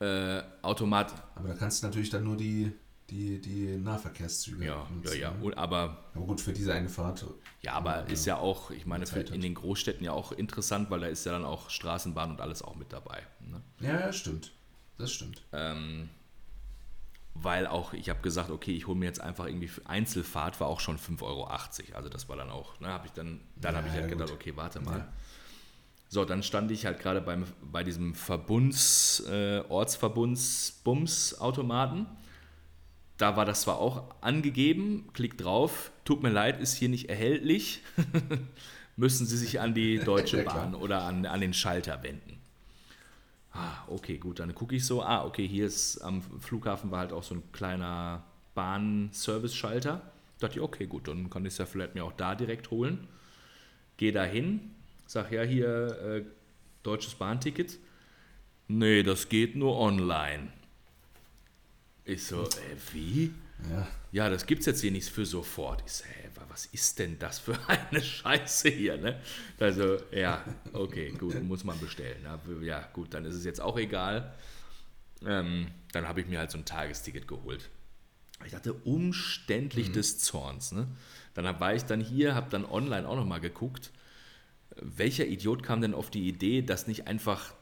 [0.00, 2.72] Äh, Automat, aber da kannst du natürlich dann nur die,
[3.10, 5.30] die, die Nahverkehrszüge ja, ja, nutzen, ja.
[5.32, 5.40] ne?
[5.40, 7.24] Und, aber Aber gut, für diese eine Fahrt.
[7.62, 11.00] ja, aber ist ja auch, ich meine, für, in den Großstädten ja auch interessant, weil
[11.00, 13.26] da ist ja dann auch Straßenbahn und alles auch mit dabei.
[13.40, 13.62] Ne?
[13.80, 14.52] Ja, ja, stimmt.
[14.98, 15.42] Das stimmt.
[15.52, 16.10] Ähm,
[17.34, 20.66] weil auch, ich habe gesagt, okay, ich hole mir jetzt einfach irgendwie für Einzelfahrt, war
[20.68, 21.44] auch schon 5,80 Euro.
[21.96, 24.08] Also das war dann auch, ne, habe ich dann, dann Ja, habe ich halt ja,
[24.08, 25.06] gedacht, okay, warte mal.
[26.08, 32.06] So, dann stand ich halt gerade beim, bei diesem Verbunds, äh, Ortsverbunds-Bums-Automaten.
[33.18, 37.82] Da war das zwar auch angegeben, klick drauf, tut mir leid, ist hier nicht erhältlich.
[38.96, 40.44] Müssen Sie sich an die Deutsche.
[40.44, 42.38] Bahn oder an, an den Schalter wenden.
[43.52, 47.12] Ah, okay, gut, dann gucke ich so, ah, okay, hier ist am Flughafen war halt
[47.12, 50.00] auch so ein kleiner Bahn-Service-Schalter.
[50.38, 53.06] Dachte ich, okay, gut, dann kann ich es ja vielleicht mir auch da direkt holen.
[53.96, 54.70] Gehe da hin,
[55.08, 55.68] sag ja hier
[56.02, 56.24] äh,
[56.82, 57.78] deutsches Bahnticket.
[58.68, 60.52] Nee, das geht nur online.
[62.04, 63.32] Ich so, äh, wie?
[63.70, 63.88] Ja.
[64.12, 65.82] Ja, das gibt's jetzt hier nicht für sofort.
[65.84, 67.58] Ich so, hä, wa- was ist denn das für
[67.90, 69.20] eine Scheiße hier, ne?
[69.58, 72.22] Also, ja, okay, gut, muss man bestellen.
[72.22, 72.38] ne?
[72.66, 74.34] Ja, gut, dann ist es jetzt auch egal.
[75.26, 77.68] Ähm, dann habe ich mir halt so ein Tagesticket geholt.
[78.44, 80.86] Ich dachte, umständlich des Zorns, ne?
[81.34, 83.90] Dann war ich dann hier, habe dann online auch nochmal geguckt,
[84.76, 87.52] welcher Idiot kam denn auf die Idee, das nicht einfach,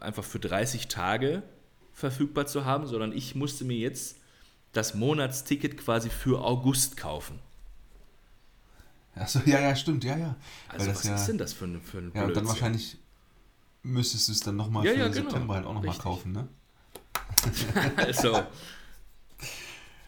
[0.00, 1.42] einfach für 30 Tage
[1.92, 4.16] verfügbar zu haben, sondern ich musste mir jetzt
[4.72, 7.38] das Monatsticket quasi für August kaufen.
[9.14, 10.36] Achso, ja, ja, stimmt, ja, ja.
[10.68, 12.96] Also was ja, ist denn das für ein, für ein Ja, und dann wahrscheinlich
[13.82, 15.28] müsstest du es dann nochmal Ja, für ja, genau.
[15.28, 16.48] September halt auch nochmal kaufen, ne?
[17.96, 18.42] Also,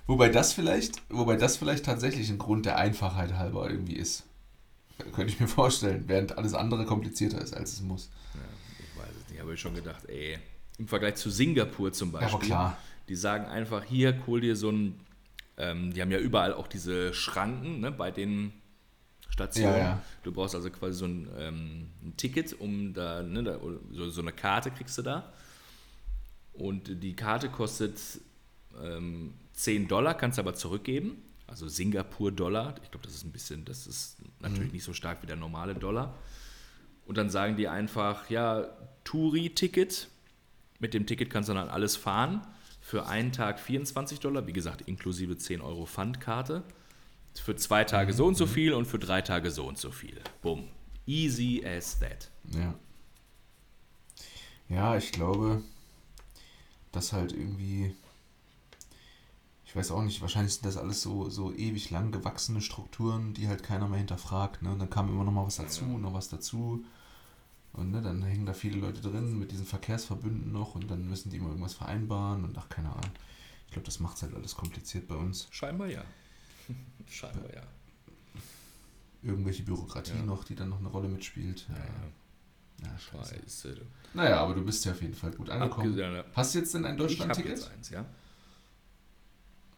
[0.06, 4.24] Wobei das vielleicht, wobei das vielleicht tatsächlich ein Grund der Einfachheit halber irgendwie ist.
[5.12, 8.10] Könnte ich mir vorstellen, während alles andere komplizierter ist, als es muss.
[8.78, 10.38] ich weiß es nicht, habe ich schon gedacht, ey,
[10.78, 12.78] im Vergleich zu Singapur zum Ja, Beispiel, aber klar.
[13.08, 15.00] die sagen einfach, hier, hol dir so ein,
[15.56, 18.52] ähm, die haben ja überall auch diese Schranken ne, bei den
[19.30, 19.76] Stationen.
[19.76, 20.02] Ja, ja.
[20.22, 23.58] Du brauchst also quasi so ein, ähm, ein Ticket, um da, ne, da
[23.92, 25.32] so, so eine Karte kriegst du da.
[26.52, 28.00] Und die Karte kostet
[28.80, 31.16] ähm, 10 Dollar, kannst aber zurückgeben.
[31.54, 32.74] Also Singapur-Dollar.
[32.82, 35.76] Ich glaube, das ist ein bisschen, das ist natürlich nicht so stark wie der normale
[35.76, 36.18] Dollar.
[37.06, 38.66] Und dann sagen die einfach, ja,
[39.04, 40.08] Touri-Ticket.
[40.80, 42.44] Mit dem Ticket kannst du dann alles fahren.
[42.80, 46.64] Für einen Tag 24 Dollar, wie gesagt, inklusive 10 Euro Pfandkarte.
[47.40, 50.20] Für zwei Tage so und so viel und für drei Tage so und so viel.
[50.42, 50.66] Bumm.
[51.06, 52.32] Easy as that.
[52.50, 52.74] Ja.
[54.68, 55.62] Ja, ich glaube,
[56.90, 57.94] dass halt irgendwie,
[59.74, 63.48] ich weiß auch nicht, wahrscheinlich sind das alles so, so ewig lang gewachsene Strukturen, die
[63.48, 64.62] halt keiner mehr hinterfragt.
[64.62, 64.70] Ne?
[64.70, 66.84] Und dann kam immer noch mal was dazu, noch was dazu.
[67.72, 71.30] Und ne, dann hängen da viele Leute drin mit diesen Verkehrsverbünden noch und dann müssen
[71.30, 73.10] die immer irgendwas vereinbaren und ach, keine Ahnung.
[73.66, 75.48] Ich glaube, das macht halt alles kompliziert bei uns.
[75.50, 76.04] Scheinbar ja.
[77.10, 77.62] Scheinbar ja.
[79.24, 80.22] Irgendwelche Bürokratie Ja.
[80.22, 81.66] noch, die dann noch eine Rolle mitspielt.
[81.68, 82.92] Ja, Ja, ja.
[82.92, 83.34] ja scheiße.
[83.42, 83.76] Scheiße.
[84.12, 85.88] Naja, aber du bist ja auf jeden Fall gut angekommen.
[85.88, 87.50] Abgesehen- Hast du jetzt denn ein Ich habe Deutschland-Ticket?
[87.58, 88.04] jetzt eins, ja.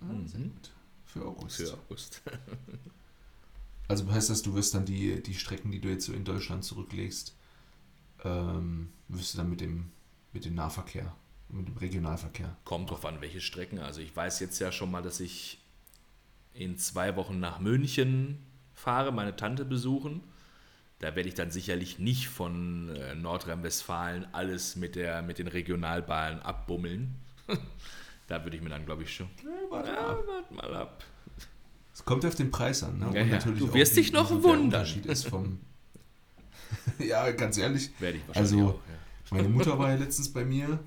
[0.01, 0.53] Sehr Mhm.
[0.55, 0.71] gut.
[1.05, 1.57] Für August.
[1.57, 2.23] Für August.
[3.89, 6.65] Also heißt das, du wirst dann die, die Strecken, die du jetzt so in Deutschland
[6.65, 7.35] zurücklegst,
[8.25, 9.91] ähm, wirst du dann mit dem,
[10.33, 11.15] mit dem Nahverkehr,
[11.49, 12.57] mit dem Regionalverkehr.
[12.65, 13.79] Kommt drauf an, welche Strecken.
[13.79, 15.61] Also ich weiß jetzt ja schon mal, dass ich
[16.53, 18.39] in zwei Wochen nach München
[18.75, 20.21] fahre, meine Tante besuchen.
[20.99, 26.41] Da werde ich dann sicherlich nicht von äh, Nordrhein-Westfalen alles mit, der, mit den Regionalbahnen
[26.41, 27.15] abbummeln.
[28.27, 29.29] da würde ich mir dann, glaube ich, schon.
[29.71, 31.05] warte Ja, warte mal ab.
[31.95, 32.99] Es kommt auf den Preis an.
[32.99, 33.11] Ne?
[33.15, 33.39] Ja, ja.
[33.39, 34.65] Du auch, wirst wie- dich noch wie der wundern.
[34.65, 35.61] Unterschied ist vom.
[36.99, 37.91] ja, ganz ehrlich.
[38.01, 38.75] Werde ich wahrscheinlich Also- auch.
[38.75, 39.37] Ja.
[39.37, 40.79] Meine Mutter war ja letztens bei mir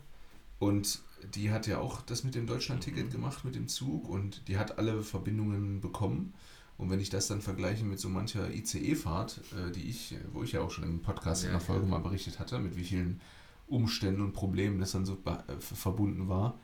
[0.60, 1.00] und
[1.34, 4.78] die hat ja auch das mit dem Deutschland-Ticket gemacht, mit dem Zug und die hat
[4.78, 6.34] alle Verbindungen bekommen.
[6.78, 10.54] Und wenn ich das dann vergleiche mit so mancher ICE-Fahrt, äh, die ich, wo ich
[10.54, 13.20] ja auch schon im Podcast in der Folge mal berichtet hatte, mit wie vielen
[13.68, 16.58] Umständen und Problemen das dann so äh, verbunden war,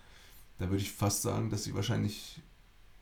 [0.57, 2.41] da würde ich fast sagen, dass sie wahrscheinlich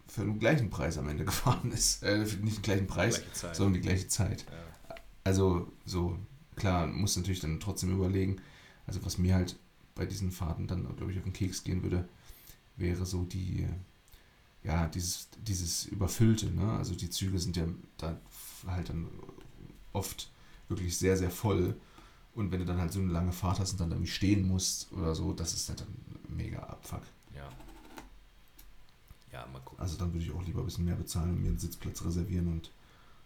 [0.08, 2.04] für den gleichen Preis am Ende gefahren ist.
[2.04, 3.56] Äh, nicht den gleichen Preis, Zeit.
[3.56, 4.46] sondern die gleiche Zeit.
[4.50, 4.96] Ja.
[5.24, 6.18] Also so,
[6.56, 8.38] klar, muss natürlich dann trotzdem überlegen,
[8.86, 9.56] also was mir halt
[9.96, 12.08] bei diesen Fahrten dann, glaube ich, auf den Keks gehen würde,
[12.76, 13.68] wäre so die,
[14.64, 16.74] ja, dieses, dieses Überfüllte, ne?
[16.74, 18.20] Also die Züge sind ja da
[18.68, 19.08] halt dann
[19.94, 20.32] oft
[20.68, 21.76] wirklich sehr, sehr voll.
[22.34, 24.92] Und wenn du dann halt so eine lange Fahrt hast und dann irgendwie stehen musst
[24.94, 27.04] oder so, das ist halt dann mega Abfuck.
[27.36, 27.50] Ja.
[29.32, 29.82] Ja, mal gucken.
[29.82, 32.48] Also dann würde ich auch lieber ein bisschen mehr bezahlen und mir einen Sitzplatz reservieren
[32.48, 32.70] und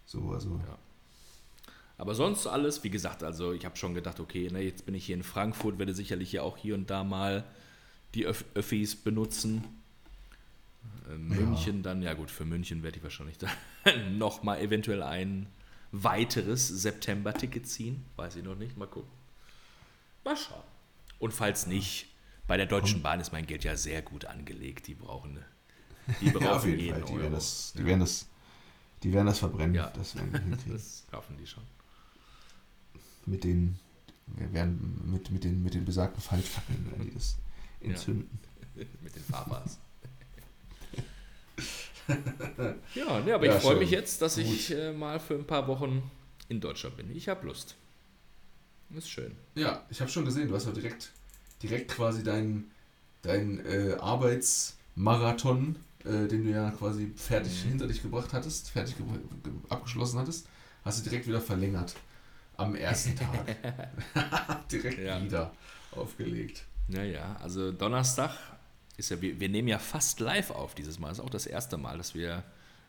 [0.06, 0.60] so, also.
[0.66, 0.78] Ja.
[1.98, 5.06] Aber sonst alles, wie gesagt, also ich habe schon gedacht, okay, ne, jetzt bin ich
[5.06, 7.44] hier in Frankfurt, werde sicherlich ja auch hier und da mal
[8.14, 9.64] die Öff Öffis benutzen.
[11.10, 15.48] Äh, München dann, ja gut, für München werde ich wahrscheinlich dann nochmal eventuell ein
[15.92, 18.06] weiteres September-Ticket ziehen.
[18.16, 19.10] Weiß ich noch nicht, mal gucken.
[20.24, 20.64] Mal schauen.
[21.20, 22.08] Und falls nicht,
[22.48, 24.88] Bei der Deutschen Bahn ist mein Geld ja sehr gut angelegt.
[24.88, 25.44] Die brauchen,
[26.22, 27.04] die brauchen Ja, auf jeden jeden Fall.
[27.04, 27.22] Die Euro.
[27.24, 27.86] werden, das, die, Ja.
[27.88, 28.26] werden das,
[29.04, 29.76] die werden das verbrennen.
[29.76, 29.90] Ja.
[29.92, 30.72] Das werden die hinkriegen.
[30.74, 31.64] Das schaffen die schon.
[33.26, 33.78] mit den,
[34.28, 37.38] wir werden mit, mit, den, mit den besagten Faltfackeln werden die das
[37.82, 37.90] Ja.
[37.90, 38.40] entzünden.
[39.02, 39.80] Mit den Fahrbars.
[42.96, 44.46] ja, ne, aber Ja, ich freue mich jetzt, dass Gut.
[44.46, 46.10] ich äh, mal für ein paar Wochen
[46.48, 47.14] in Deutschland bin.
[47.16, 47.76] Ich habe Lust.
[48.96, 49.36] Ist schön.
[49.56, 51.12] Ja, ich habe schon gesehen, du hast ja direkt,
[51.64, 52.72] direkt quasi deinen
[53.24, 57.70] dein, äh, Arbeitsmarathon, äh, den du ja quasi fertig Mhm.
[57.70, 59.06] hinter dich gebracht hattest, fertig ge
[59.44, 60.48] ge abgeschlossen hattest,
[60.86, 61.96] hast du direkt wieder verlängert.
[62.56, 63.56] Am ersten Tag.
[64.72, 65.22] direkt Ja.
[65.24, 65.52] wieder
[65.92, 66.64] aufgelegt.
[66.88, 68.32] Naja, also Donnerstag
[68.96, 71.10] ist ja, wir, wir nehmen ja fast live auf dieses Mal.
[71.10, 72.44] Das ist auch das erste Mal, dass wir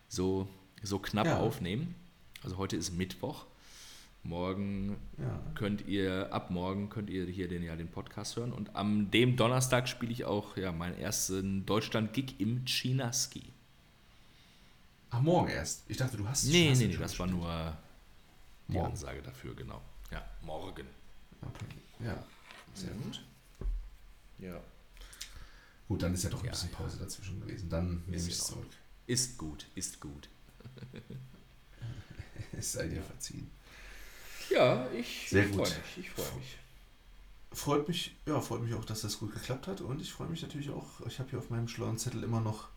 [0.09, 0.48] so,
[0.83, 1.38] so knapp Ja.
[1.38, 1.94] aufnehmen.
[2.42, 3.44] Also heute ist Mittwoch.
[4.24, 5.40] Morgen Ja.
[5.54, 8.52] könnt ihr, ab morgen könnt ihr hier den, ja, den Podcast hören.
[8.52, 13.44] Und am dem Donnerstag spiele ich auch ja, meinen ersten Deutschland-Gig im Chinaski.
[15.11, 15.85] Ach, morgen erst.
[15.88, 17.76] Ich dachte, du hast Nee, nee, nee, das war nur
[18.68, 18.90] die Morgen.
[18.90, 19.81] Ansage dafür, genau.
[20.11, 20.87] Ja, morgen.
[21.40, 22.04] Okay.
[22.04, 22.22] Ja,
[22.74, 23.02] sehr Mhm.
[23.04, 23.24] gut.
[24.40, 24.61] Ja.
[25.88, 26.70] Gut, dann ist ja doch ein Ja, bisschen.
[26.70, 27.70] Pause dazwischen gewesen.
[27.70, 28.66] Dann nehme ich es zurück.
[29.07, 30.28] Ist gut, ist gut.
[32.52, 33.50] Es sei dir verziehen.
[34.50, 35.74] Ja, ich Sehr freue mich.
[35.98, 36.58] Ich freue mich.
[37.52, 39.80] Freut mich, ja, freut mich auch, dass das gut geklappt hat.
[39.80, 42.68] Und ich freue mich natürlich auch, ich habe hier auf meinem schlauen Zettel immer noch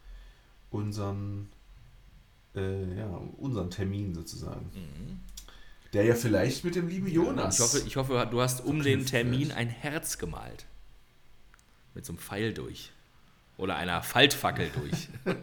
[0.69, 1.49] unseren,
[2.55, 3.07] äh, ja,
[3.37, 4.71] unseren Termin sozusagen.
[4.73, 5.19] Mhm.
[5.93, 7.55] Der ja vielleicht mit dem lieben Jonas.
[7.55, 9.57] Ich hoffe, ich hoffe, du hast um den Termin wird.
[9.57, 10.65] ein Herz gemalt.
[11.93, 12.91] Mit so einem Pfeil durch.
[13.57, 15.09] Oder einer Faltfackel durch.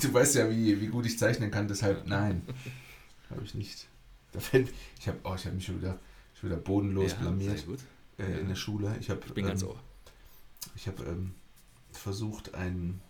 [0.00, 2.40] Du weißt ja, wie, wie gut ich zeichnen kann, deshalb nein.
[3.28, 3.89] Habe ich nicht.
[4.32, 5.98] Da fällt, ich habe oh, ich hab mich schon wieder,
[6.38, 7.80] schon wieder bodenlos blamiert sehr gut.
[8.18, 8.38] äh, Ja.
[8.38, 8.96] in der Schule.
[9.00, 9.80] Ich habe Ich bin ganz ähm, ohr.
[10.76, 11.34] Ich habe ähm,
[11.92, 13.00] versucht, ein,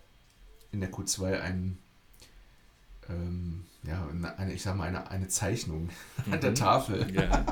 [0.73, 1.79] in der Q2 ein,
[3.09, 5.91] ähm, ja, eine, ich sag mal, eine, eine Zeichnung
[6.31, 6.55] an der Mhm.
[6.55, 7.45] Tafel Ja.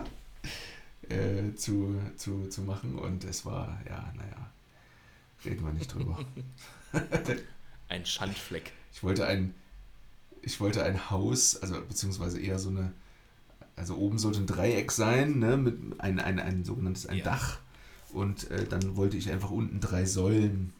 [1.09, 4.51] äh, zu, zu, zu machen und es war, ja, naja,
[5.45, 6.19] reden wir nicht drüber.
[7.89, 8.73] Ein Schandfleck.
[8.93, 9.55] Ich wollte ein,
[10.43, 12.93] ich wollte ein Haus, also beziehungsweise eher so eine,
[13.79, 17.25] also oben sollte ein Dreieck sein, ne, mit ein, ein, ein sogenanntes ein Ja.
[17.25, 17.59] Dach.
[18.13, 20.73] Und äh, dann wollte ich einfach unten drei Säulen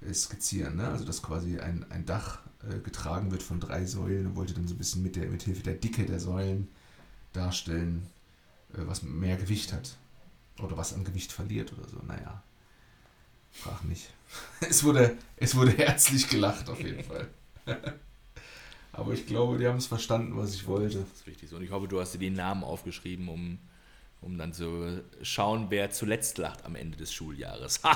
[0.00, 0.88] äh, skizzieren, ne?
[0.88, 4.68] Also dass quasi ein, ein Dach äh, getragen wird von drei Säulen und wollte dann
[4.68, 6.68] so ein bisschen mit der mit Hilfe der Dicke der Säulen
[7.32, 8.06] darstellen,
[8.74, 9.96] äh, was mehr Gewicht hat.
[10.60, 11.98] Oder was an Gewicht verliert oder so.
[12.06, 12.42] Naja.
[13.52, 14.12] Frag nicht.
[14.68, 17.28] Es wurde, es wurde herzlich gelacht auf jeden Fall.
[18.98, 20.98] Aber ich glaube, die haben es verstanden, was ich wollte.
[20.98, 21.52] Das ist wichtig.
[21.52, 23.58] Und ich hoffe, du hast dir die Namen aufgeschrieben, um,
[24.20, 27.80] um dann zu schauen, wer zuletzt lacht am Ende des Schuljahres.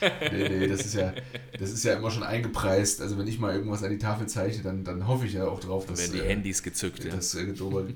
[0.00, 1.14] Nee, nee, das ist ja,
[1.58, 3.00] das ist ja immer schon eingepreist.
[3.00, 5.58] Also wenn ich mal irgendwas an die Tafel zeichne, dann, dann hoffe ich ja auch
[5.58, 7.02] drauf, Dann dass, werden die äh, Handys gezückt.
[7.02, 7.14] Ja.
[7.14, 7.86] dass äh, drüber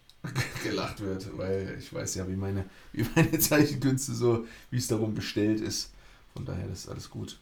[0.62, 5.14] gelacht wird, weil ich weiß ja, wie meine, wie meine Zeichenkünste so, wie es darum
[5.14, 5.92] bestellt ist.
[6.34, 7.38] Von daher, das ist alles gut.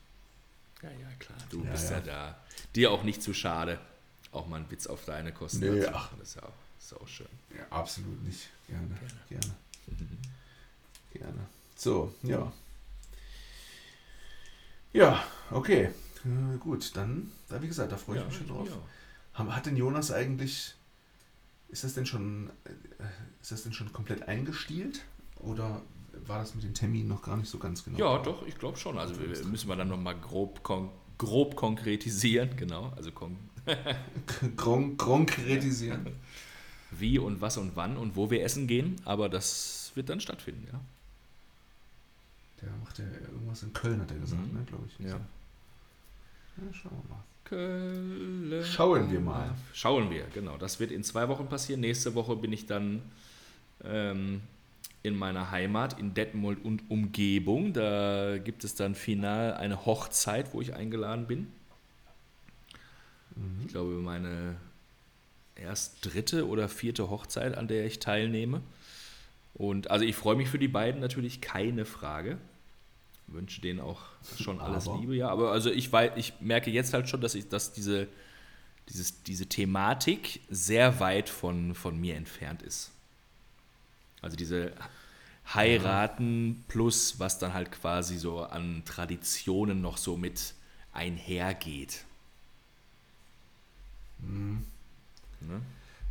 [0.85, 1.38] Ja, ja, klar.
[1.51, 1.97] Du Ja, bist ja.
[1.99, 2.03] ja.
[2.03, 2.38] da.
[2.75, 3.79] Dir auch nicht zu schade,
[4.33, 5.92] auch mal einen Witz auf deine Kosten Nee, zu ach.
[5.94, 6.16] machen.
[6.18, 7.29] Das ist ja auch, ist auch schön.
[7.57, 8.49] Ja, absolut nicht.
[8.68, 9.20] Gerne, Gerne.
[9.29, 9.55] gerne.
[11.12, 11.47] Gerne.
[11.77, 12.53] So, ja.
[14.92, 15.90] Ja, okay.
[16.25, 18.68] Äh, gut, dann, da wie gesagt, da freue ich mich schon drauf.
[19.35, 20.75] Hat denn Jonas eigentlich,
[21.68, 22.70] ist das denn schon, äh,
[23.42, 25.05] ist das denn schon komplett eingestielt?
[25.40, 25.83] Oder
[26.27, 27.98] war das mit den Terminen noch gar nicht so ganz genau?
[27.98, 28.98] Ja, doch, ich glaube schon.
[28.98, 32.92] Also wir, müssen wir dann nochmal grob, kon grob konkretisieren, genau.
[32.96, 33.37] Also kon
[34.57, 36.07] Gron konkretisieren.
[36.90, 40.66] wie und was und wann und wo wir essen gehen, aber das wird dann stattfinden,
[40.72, 40.81] ja.
[42.62, 44.59] Der macht ja irgendwas in Köln, hat er gesagt, Mhm.
[44.59, 45.05] ne, glaube ich.
[45.05, 45.12] Ja.
[45.12, 45.20] ja.
[46.72, 47.24] Schauen wir mal.
[47.44, 48.64] Köln.
[48.64, 49.55] Schauen wir mal.
[49.72, 50.57] Schauen wir, genau.
[50.57, 51.81] Das wird in zwei Wochen passieren.
[51.81, 53.03] Nächste Woche bin ich dann
[53.83, 54.40] ähm,
[55.05, 57.75] in meiner Heimat in Detmold und Umgebung.
[57.75, 61.47] Da gibt es dann final eine Hochzeit, wo ich eingeladen bin.
[63.37, 63.61] Mhm.
[63.67, 64.57] Ich glaube, meine
[65.57, 68.62] erst dritte oder vierte Hochzeit, an der ich teilnehme.
[69.53, 72.38] Und also ich freue mich für die beiden natürlich, keine Frage.
[73.27, 74.01] Wünsche denen auch
[74.38, 74.99] schon alles Aber?
[75.01, 75.29] Liebe, ja.
[75.29, 78.09] Aber also ich weiß, ich merke jetzt halt schon, dass ich, dass diese,
[78.88, 82.90] dieses, diese Thematik sehr weit von, von mir entfernt ist.
[84.25, 84.73] Also diese
[85.53, 90.55] Heiraten plus was dann halt quasi so an Traditionen noch so mit
[90.93, 92.05] einhergeht.
[94.21, 94.65] Mhm.
[95.41, 95.61] Ne?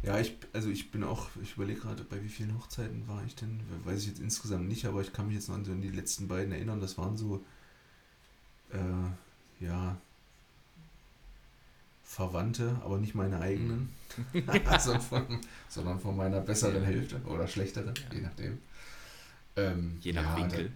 [0.04, 3.36] Ja, ich, also ich bin auch, ich überlege gerade, bei wie vielen Hochzeiten war ich
[3.36, 3.62] denn?
[3.86, 6.52] Weiß ich jetzt insgesamt nicht, aber ich kann mich jetzt noch an die letzten beiden
[6.52, 6.82] erinnern.
[6.82, 7.44] Das waren so,
[8.70, 9.98] äh, ja,
[12.14, 13.90] Verwandte, aber nicht meine eigenen,
[14.80, 16.84] sondern, von, sondern von meiner besseren.
[16.84, 18.16] Hälfte oder schlechteren, ja.
[18.16, 18.60] je nachdem.
[19.56, 20.72] Ähm, je nach ja, Winkel.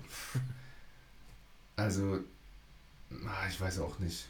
[1.76, 2.19] Da, also,
[3.50, 4.28] ich weiß auch nicht.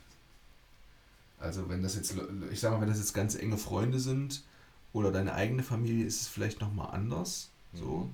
[1.40, 2.14] Also wenn das jetzt,
[2.52, 4.44] ich sag mal, wenn das jetzt ganz enge Freunde sind
[4.92, 7.52] oder deine eigene Familie, ist es vielleicht nochmal anders.
[7.74, 8.00] So.
[8.00, 8.14] Mhm.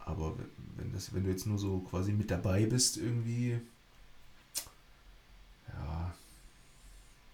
[0.00, 0.36] Aber
[0.76, 3.60] wenn, das, wenn du jetzt nur so quasi mit dabei bist, irgendwie,
[5.68, 6.14] ja,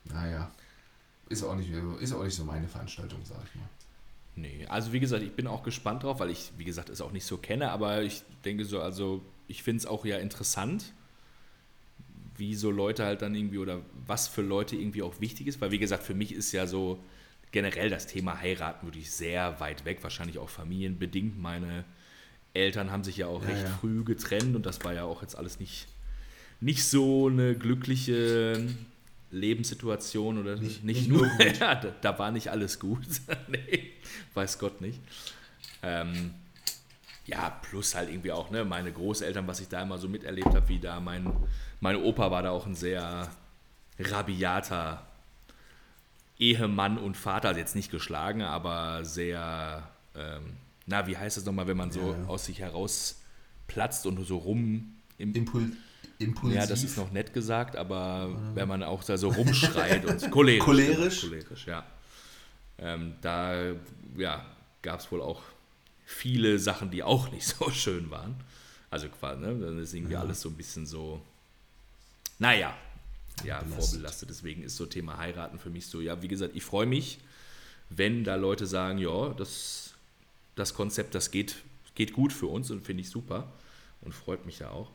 [0.04, 0.50] naja,
[1.28, 3.68] ist auch nicht, ist auch nicht so meine Veranstaltung, sag ich mal.
[4.36, 7.10] Nee, also wie gesagt, ich bin auch gespannt drauf, weil ich, wie gesagt, es auch
[7.10, 10.92] nicht so kenne, aber ich denke so, also ich finde es auch ja interessant,
[12.36, 15.72] wie so Leute halt dann irgendwie oder was für Leute irgendwie auch wichtig ist, weil
[15.72, 17.00] wie gesagt, für mich ist ja so
[17.50, 21.38] generell das Thema heiraten wirklich sehr weit weg, wahrscheinlich auch familienbedingt.
[21.38, 21.84] Meine
[22.54, 23.70] Eltern haben sich ja auch ja, recht ja.
[23.80, 25.88] früh getrennt und das war ja auch jetzt alles nicht,
[26.60, 28.64] nicht so eine glückliche
[29.30, 33.06] Lebenssituation oder nicht, nicht, nicht nur, nur ja, da, da, war nicht alles gut.
[33.48, 33.92] nee,
[34.34, 35.00] weiß Gott nicht.
[35.82, 36.34] Ähm,
[37.26, 40.68] ja, plus halt irgendwie auch, ne, meine Großeltern, was ich da immer so miterlebt habe,
[40.68, 41.30] wie da mein,
[41.80, 43.30] mein Opa war da auch ein sehr
[43.98, 45.06] rabiater
[46.38, 51.66] Ehemann und Vater, also jetzt nicht geschlagen, aber sehr, ähm, na, wie heißt das nochmal,
[51.66, 52.24] wenn man so ja, ja.
[52.26, 53.20] aus sich heraus
[53.66, 55.72] platzt und so rum im, Impul
[56.18, 56.58] impulsiv.
[56.58, 58.54] Ja, das ist noch nett gesagt, aber Oder?
[58.54, 60.64] wenn man auch da so rumschreit und cholerisch.
[60.64, 61.20] cholerisch?
[61.20, 61.86] Cholerisch, ja.
[62.78, 63.72] Ähm, da
[64.16, 64.44] ja,
[64.82, 65.42] gab es wohl auch
[66.04, 68.36] viele Sachen, die auch nicht so schön waren.
[68.90, 70.20] Also quasi, ne, dann ist irgendwie ja.
[70.20, 71.20] alles so ein bisschen so,
[72.38, 72.74] naja,
[73.44, 73.84] ja, belastet.
[73.84, 74.30] vorbelastet.
[74.30, 77.18] Deswegen ist so Thema Heiraten für mich so, ja, wie gesagt, ich freue mich,
[77.90, 79.94] wenn da Leute sagen, ja, das,
[80.54, 81.56] das Konzept, das geht,
[81.94, 83.52] geht gut für uns und finde ich super
[84.00, 84.90] und freut mich ja auch.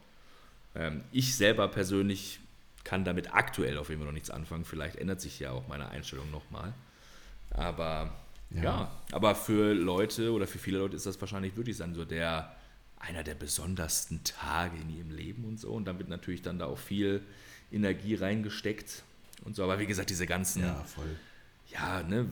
[0.76, 2.40] Ähm, ich selber persönlich
[2.84, 4.66] kann damit aktuell auf jeden Fall noch nichts anfangen.
[4.66, 6.74] Vielleicht ändert sich ja auch meine Einstellung nochmal.
[7.52, 8.14] Aber
[8.52, 8.64] ja.
[8.64, 8.92] ja.
[9.12, 12.56] aber für Leute oder für viele Leute ist das wahrscheinlich wirklich dann so der
[13.00, 15.72] einer der besondersten Tage in ihrem Leben und so.
[15.72, 17.22] Und dann wird natürlich dann da auch viel
[17.72, 19.04] Energie reingesteckt
[19.44, 19.64] und so.
[19.64, 21.18] Aber wie gesagt, diese ganzen, ja, voll.
[21.70, 22.30] ja, ne,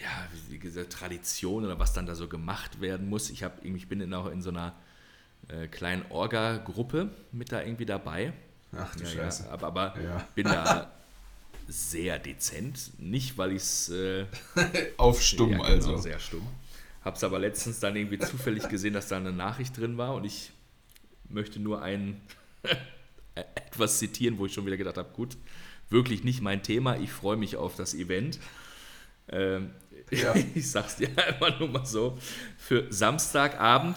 [0.00, 3.30] ja, gesagt, Tradition oder was dann da so gemacht werden muss.
[3.30, 4.74] Ich, hab, ich bin auch in so einer
[5.48, 8.32] äh, kleinen Orga-Gruppe mit da irgendwie dabei.
[8.72, 9.44] Ach du ja, Scheiße.
[9.44, 10.28] Ja, aber aber ja.
[10.34, 10.90] bin da
[11.68, 12.92] sehr dezent.
[12.98, 13.88] Nicht, weil ich es.
[13.88, 14.26] Äh,
[14.96, 15.96] Auf stumm ja, genau, also.
[15.96, 16.46] Sehr stumm.
[17.04, 20.50] Hab's aber letztens dann irgendwie zufällig gesehen, dass da eine Nachricht drin war und ich
[21.28, 22.20] möchte nur ein
[23.34, 25.36] etwas zitieren, wo ich schon wieder gedacht habe, gut,
[25.88, 26.96] wirklich nicht mein Thema.
[26.96, 28.38] Ich freue mich auf das Event.
[29.28, 29.70] Ähm,
[30.10, 30.34] ja.
[30.54, 32.18] Ich sag's dir einfach nur mal so.
[32.58, 33.96] Für Samstagabend,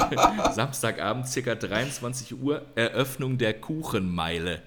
[0.54, 4.62] Samstagabend, circa 23 Uhr, Eröffnung der Kuchenmeile.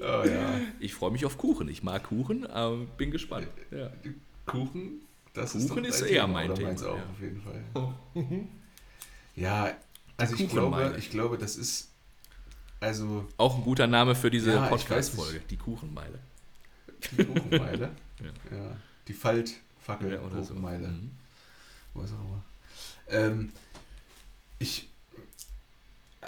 [0.00, 0.60] oh, ja.
[0.80, 1.68] Ich freue mich auf Kuchen.
[1.68, 3.48] Ich mag Kuchen, aber bin gespannt.
[3.70, 3.90] Ja.
[4.46, 5.02] Kuchen?
[5.34, 6.70] Das Kuchen ist, ist eher Thema, mein Thema.
[6.70, 6.92] Auch ja.
[6.92, 7.64] auf jeden Fall.
[9.36, 9.76] ja,
[10.16, 11.90] also ich glaube, ich glaube, das ist
[12.80, 13.26] also.
[13.36, 16.18] Auch ein guter Name für diese ja, Podcast-Folge, die Kuchenmeile.
[17.12, 17.90] Die Kuchenmeile?
[18.20, 18.56] ja.
[18.56, 18.76] ja.
[19.06, 20.86] Die Faltfackel ja, oder Kuchenmeile.
[20.86, 20.90] So.
[20.90, 21.10] Mhm.
[21.94, 22.42] Was auch immer.
[23.08, 23.52] Ähm,
[24.58, 24.88] ich.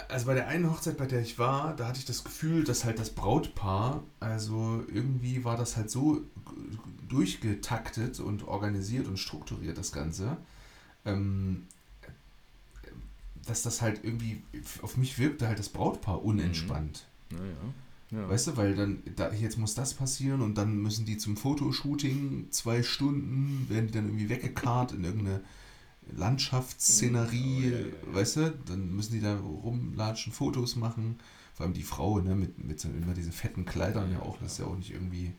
[0.07, 2.85] Also bei der einen Hochzeit, bei der ich war, da hatte ich das Gefühl, dass
[2.85, 6.21] halt das Brautpaar, also irgendwie war das halt so
[7.07, 10.37] durchgetaktet und organisiert und strukturiert, das Ganze.
[11.05, 11.67] Ähm,
[13.45, 14.43] dass das halt irgendwie,
[14.81, 17.05] auf mich wirkte halt das Brautpaar unentspannt.
[17.29, 17.37] Mhm.
[17.37, 17.55] Naja.
[18.11, 18.29] Ja.
[18.29, 22.47] Weißt du, weil dann, da, jetzt muss das passieren und dann müssen die zum Fotoshooting
[22.51, 25.41] zwei Stunden, werden die dann irgendwie weggekarrt in irgendeine
[26.13, 31.19] Landschaftsszenerie, oh, ja, ja, weißt du, dann müssen die da rumlatschen, Fotos machen.
[31.53, 34.53] Vor allem die Frau, ne, mit, mit so immer diese fetten Kleidern ja, auch, das
[34.53, 35.31] ist ja auch nicht irgendwie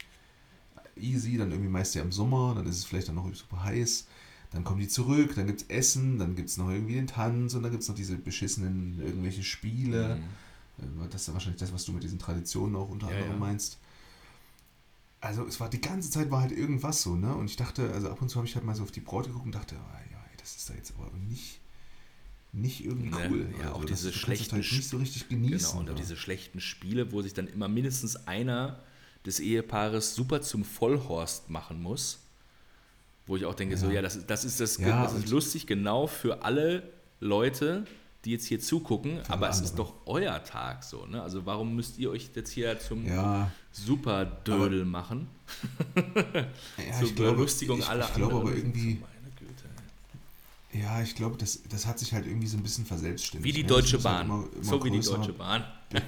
[0.96, 4.06] easy, dann irgendwie meist ja im Sommer, dann ist es vielleicht dann noch super heiß.
[4.52, 7.54] Dann kommen die zurück, dann gibt es Essen, dann gibt es noch irgendwie den Tanz
[7.54, 10.20] und dann gibt es noch diese beschissenen irgendwelche Spiele.
[10.79, 11.02] Mhm.
[11.02, 13.38] Äh, das ist wahrscheinlich das, was du mit diesen Traditionen auch unter anderem ja, ja.
[13.38, 13.79] meinst.
[15.20, 17.35] Also es war die ganze Zeit war halt irgendwas so, ne?
[17.35, 19.27] Und ich dachte, also ab und zu habe ich halt mal so auf die Braut
[19.27, 21.60] geguckt und dachte, oh, ja, das ist da jetzt aber nicht,
[22.52, 23.54] nicht irgendwie ne, cool.
[23.58, 25.70] Ja, also, auch diese schlechten halt nicht so richtig genießen.
[25.70, 28.83] Genau, und auch diese schlechten Spiele, wo sich dann immer mindestens einer
[29.24, 32.21] des Ehepaares super zum Vollhorst machen muss
[33.27, 33.81] wo ich auch denke, ja.
[33.81, 36.83] so, ja, das, das ist das, ja, das ist lustig, genau für alle
[37.20, 37.85] Leute,
[38.25, 39.64] die jetzt hier zugucken, aber es andere.
[39.70, 41.23] ist doch euer Tag so, ne?
[41.23, 45.29] Also warum müsst ihr euch jetzt hier zum Ja, Superdödel machen?
[45.96, 48.58] ja Zur ich glaube, Belustigung ich, aller ich glaube aber anderen.
[48.58, 50.83] irgendwie, Meine Güte.
[50.85, 53.44] ja, ich glaube, das, das hat sich halt irgendwie so ein bisschen verselbstständigt.
[53.54, 53.68] Wie die ne?
[53.68, 54.27] Deutsche halt Bahn.
[54.27, 55.64] immer- immer so wie die größer- Deutsche Bahn.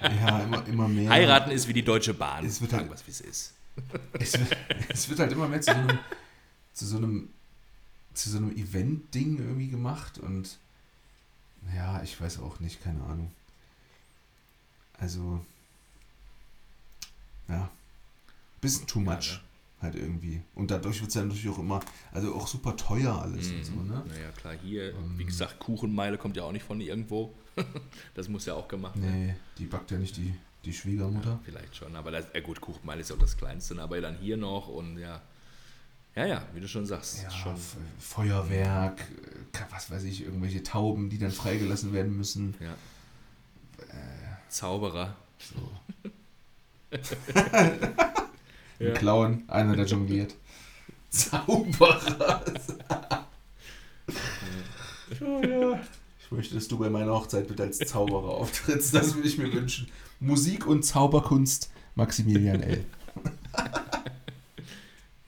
[0.00, 1.10] Ja, immer, immer mehr.
[1.10, 2.46] Heiraten ist wie die Deutsche Bahn.
[2.46, 3.52] Es wird Sagen halt- was, wie es ist.
[4.18, 4.56] Es wird,
[4.88, 5.98] es wird halt immer mehr zu so einem,
[6.78, 7.28] zu so einem,
[8.14, 10.58] zu so einem Event-Ding irgendwie gemacht und
[11.74, 13.30] ja, ich weiß auch nicht, keine Ahnung.
[14.98, 15.44] Also,
[17.48, 17.68] ja,
[18.60, 19.40] bisschen too Ja, much ne?
[19.82, 20.40] halt irgendwie.
[20.54, 21.80] Und dadurch wird es ja natürlich auch immer,
[22.12, 23.88] also auch super teuer alles und so, Mhm.
[23.88, 24.04] ne?
[24.08, 25.26] Naja, klar, hier, wie Ähm.
[25.26, 27.34] gesagt, Kuchenmeile kommt ja auch nicht von irgendwo.
[28.14, 29.26] das muss ja auch gemacht werden.
[29.26, 31.30] Nee, die backt ja nicht die, die Schwiegermutter.
[31.30, 33.82] Ja, vielleicht schon, aber das, ja gut, Kuchenmeile ist ja auch das Kleinste, ne?
[33.82, 35.20] aber dann hier noch und ja.
[36.18, 37.22] Ja, ja, wie du schon sagst.
[37.22, 37.54] Ja, schon,
[38.00, 39.02] Feuerwerk,
[39.52, 42.56] äh, was weiß ich, irgendwelche Tauben, die dann freigelassen werden müssen.
[42.58, 42.72] ja.
[43.84, 45.14] Äh, Zauberer.
[45.38, 45.70] So.
[48.80, 48.90] Ja.
[48.90, 50.36] Ein Clown, einer, der jongliert.
[51.10, 52.44] Zauberer.
[55.20, 55.80] oh, ja.
[56.20, 58.94] Ich möchte, dass du bei meiner Hochzeit bitte als Zauberer auftrittst.
[58.94, 59.88] Das würde ich mir wünschen.
[60.20, 62.84] Musik und Zauberkunst, Maximilian L.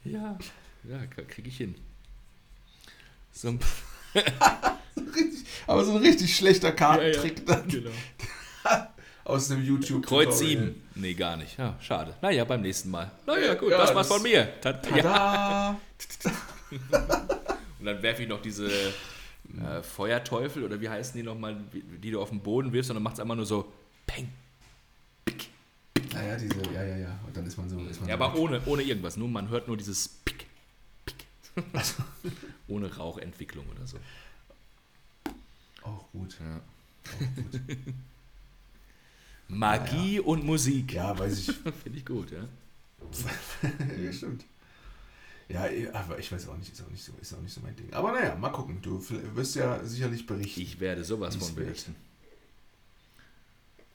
[0.05, 0.38] Ja,
[0.89, 1.74] ja, kriege ich hin.
[3.33, 3.61] So ein
[4.97, 7.91] Richtig, aber so ein richtig schlechter Kartentrick dann genau.
[9.24, 10.05] aus dem YouTube.
[10.05, 10.74] Kreuz 7.
[10.97, 11.57] Nee, gar nicht.
[11.59, 12.16] Ja, schade.
[12.20, 13.11] Naja, beim nächsten Mal.
[13.26, 14.61] Naja, gut, Ja, das war's das- von mir.
[14.61, 14.76] Ta ja.
[15.03, 15.81] Tada!
[17.78, 22.20] Und dann werfe ich noch diese äh, Feuerteufel oder wie heißen die nochmal, die, du
[22.20, 23.72] auf den Boden wirfst und dann macht es einfach nur so
[24.07, 24.28] Peng.
[26.12, 27.18] Naja, diese, ja, ja, ja.
[27.26, 27.78] Und dann ist man so.
[27.81, 29.16] Ist man Ja, aber ohne, ohne irgendwas.
[29.16, 30.47] Nur man hört nur dieses Pick,
[31.63, 32.33] Pick.
[32.69, 33.99] ohne Rauchentwicklung oder so.
[35.83, 36.37] Auch gut.
[36.41, 36.57] Ja.
[36.57, 37.61] Auch gut.
[39.49, 40.93] Magie und Musik.
[40.93, 41.47] Ja, weiß ich.
[41.83, 42.45] Finde ich gut, ja.
[44.05, 44.45] ja, stimmt.
[45.49, 47.61] Ja, eh, aber ich weiß auch nicht, ist auch nicht so, ist auch nicht so
[47.61, 47.93] mein Ding.
[47.93, 48.79] Aber naja, mal gucken.
[48.83, 49.05] Du
[49.35, 50.61] wirst ja sicherlich berichten.
[50.61, 51.97] Ich werde sowas von berichten.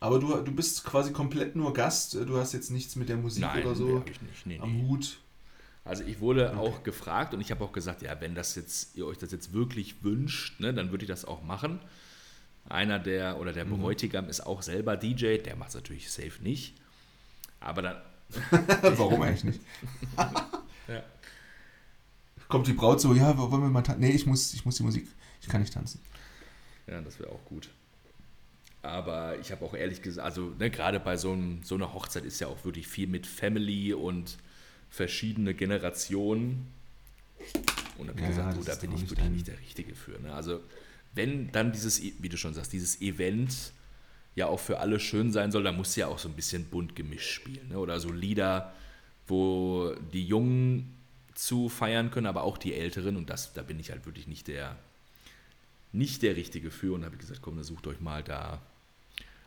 [0.02, 2.16] Aber du, du bist quasi komplett nur Gast.
[2.16, 4.46] Du hast jetzt nichts mit der Musik Nein, oder so hab ich nicht.
[4.46, 4.88] Nee, am nee.
[4.88, 5.20] Hut.
[5.86, 6.58] Also ich wurde Okay.
[6.58, 9.54] auch gefragt und ich habe auch gesagt, ja, wenn das jetzt, ihr euch das jetzt
[9.54, 11.80] wirklich wünscht, ne, dann würde ich das auch machen.
[12.68, 13.80] Einer der, oder der Mhm.
[13.80, 16.74] Bräutigam ist auch selber DJ, der macht es natürlich safe nicht.
[17.60, 18.02] Aber dann,
[18.82, 19.62] Warum eigentlich nicht?
[20.88, 21.02] Ja.
[22.48, 24.02] Kommt die Braut so, ja, wollen wir mal tanzen?
[24.02, 25.08] Nee, ich muss, ich muss die Musik,
[25.42, 26.00] ich kann nicht tanzen.
[26.88, 27.70] ja, das wäre auch gut.
[28.84, 32.24] Aber ich habe auch ehrlich gesagt, also ne, gerade bei so, einem, so einer Hochzeit
[32.24, 34.38] ist ja auch wirklich viel mit Family und
[34.96, 36.68] verschiedene Generationen.
[37.98, 40.20] Und da habe Ja, gesagt, das da bin ich wirklich nicht der Richtige für.
[40.20, 40.34] Ne?
[40.34, 40.62] Also
[41.14, 43.72] wenn dann dieses, E- wie du schon sagst, dieses Event
[44.36, 46.96] ja auch für alle schön sein soll, dann muss ja auch so ein bisschen bunt
[46.96, 47.70] gemischt spielen.
[47.70, 47.80] Ne?
[47.80, 48.74] Oder so Lieder,
[49.28, 50.96] wo die Jungen
[51.36, 53.18] zu feiern können, aber auch die Älteren.
[53.18, 54.78] Und das, da bin ich halt wirklich nicht der,
[55.94, 56.94] nicht der Richtige für.
[56.94, 58.62] Und habe ich gesagt, komm, dann sucht euch mal da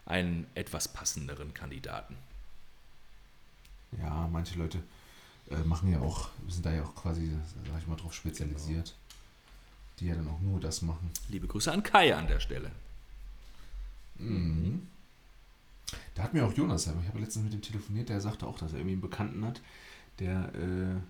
[0.07, 2.16] einen etwas passenderen Kandidaten.
[3.99, 4.82] Ja, manche Leute
[5.51, 7.30] äh, machen ja auch, sind da ja auch quasi,
[7.70, 8.94] sag ich mal, drauf spezialisiert.
[10.01, 11.11] Die ja dann auch nur das machen.
[11.28, 12.70] Liebe Grüße an Kai an der Stelle.
[14.18, 14.86] Mhm.
[16.14, 18.72] Da hat mir auch Jonas, ich habe letztens mit ihm telefoniert, der sagte auch, dass
[18.72, 19.61] er irgendwie einen Bekannten hat,
[20.18, 21.01] der, äh,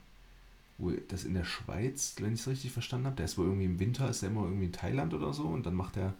[0.78, 3.64] wo das in der Schweiz, wenn ich es richtig verstanden habe, der ist wohl irgendwie
[3.64, 6.14] im Winter, ist er immer irgendwie in Thailand oder so und dann macht er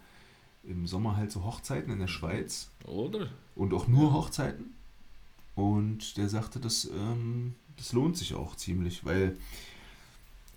[0.64, 3.28] im Sommer halt so Hochzeiten in der Schweiz Oder?
[3.54, 4.74] und auch nur Hochzeiten.
[5.54, 9.36] Und der sagte, das, ähm, das lohnt sich auch ziemlich, weil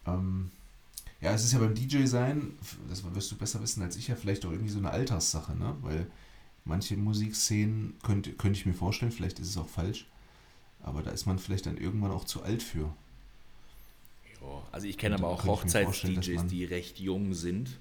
[0.06, 0.52] ähm,
[1.22, 2.54] ja, es ist ja beim DJ sein,
[2.90, 5.76] das wirst du besser wissen als ich ja, vielleicht auch irgendwie so eine Alterssache, ne?
[5.82, 6.08] Weil
[6.66, 10.08] manche Musikszenen könnte, könnte ich mir vorstellen, vielleicht ist es auch falsch,
[10.82, 12.92] aber da ist man vielleicht dann irgendwann auch zu alt für.
[14.42, 17.78] Ja, also ich kenne aber auch Hochzeits-DJs, die recht jung sind.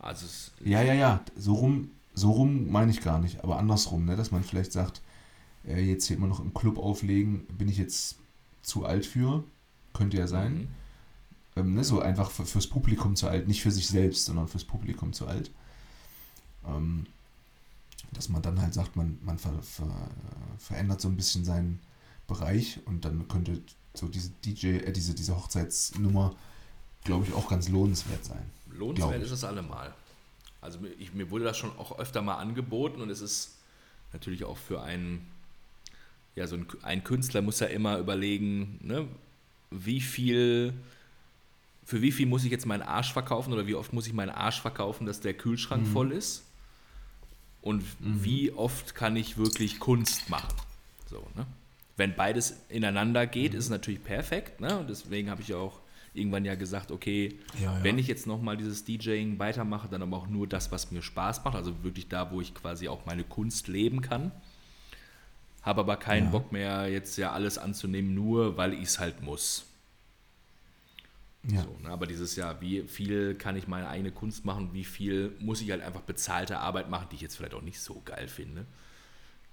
[0.00, 0.26] Also
[0.64, 4.16] Ja, ja, ja, so rum, so rum meine ich gar nicht, aber andersrum, ne?
[4.16, 5.00] dass man vielleicht sagt,
[5.66, 8.16] äh, jetzt hier immer noch im Club auflegen, bin ich jetzt
[8.66, 9.44] zu alt für,
[9.94, 10.54] könnte ja sein.
[10.54, 10.68] Mhm.
[11.56, 11.84] Ähm, ne?
[11.84, 15.26] So einfach für, fürs Publikum zu alt, nicht für sich selbst, sondern fürs Publikum zu
[15.26, 15.50] alt.
[16.66, 17.06] Ähm,
[18.12, 20.10] dass man dann halt sagt, man, man ver, ver,
[20.58, 21.80] verändert so ein bisschen seinen
[22.26, 23.62] Bereich und dann könnte
[23.94, 26.34] so diese DJ, äh, diese, diese Hochzeitsnummer,
[27.04, 28.50] glaube ich, auch ganz lohnenswert sein.
[28.70, 29.94] Lohnenswert ist es allemal.
[30.60, 33.56] Also ich, mir wurde das schon auch öfter mal angeboten und es ist
[34.12, 35.30] natürlich auch für einen,
[36.36, 39.08] ja, so ein, ein Künstler muss ja immer überlegen, ne,
[39.70, 40.74] wie viel
[41.84, 44.30] für wie viel muss ich jetzt meinen Arsch verkaufen oder wie oft muss ich meinen
[44.30, 46.42] Arsch verkaufen, dass der Kühlschrank voll ist?
[47.62, 50.54] Und wie oft kann ich wirklich Kunst machen?
[51.08, 51.46] So, ne?
[51.96, 54.60] Wenn beides ineinander geht, ist es natürlich perfekt.
[54.60, 54.78] Ne?
[54.78, 55.80] Und deswegen habe ich auch
[56.12, 57.84] irgendwann ja gesagt, okay, Ja, ja.
[57.84, 61.44] wenn ich jetzt nochmal dieses DJing weitermache, dann aber auch nur das, was mir Spaß
[61.44, 61.54] macht.
[61.56, 64.32] Also wirklich da, wo ich quasi auch meine Kunst leben kann.
[65.66, 66.30] Habe aber keinen Ja.
[66.30, 69.66] Bock mehr, jetzt ja alles anzunehmen, nur weil ich es halt muss.
[71.42, 71.62] Ja.
[71.62, 71.90] So, ne?
[71.90, 75.70] Aber dieses Jahr, wie viel kann ich meine eigene Kunst machen, wie viel muss ich
[75.70, 78.64] halt einfach bezahlte Arbeit machen, die ich jetzt vielleicht auch nicht so geil finde.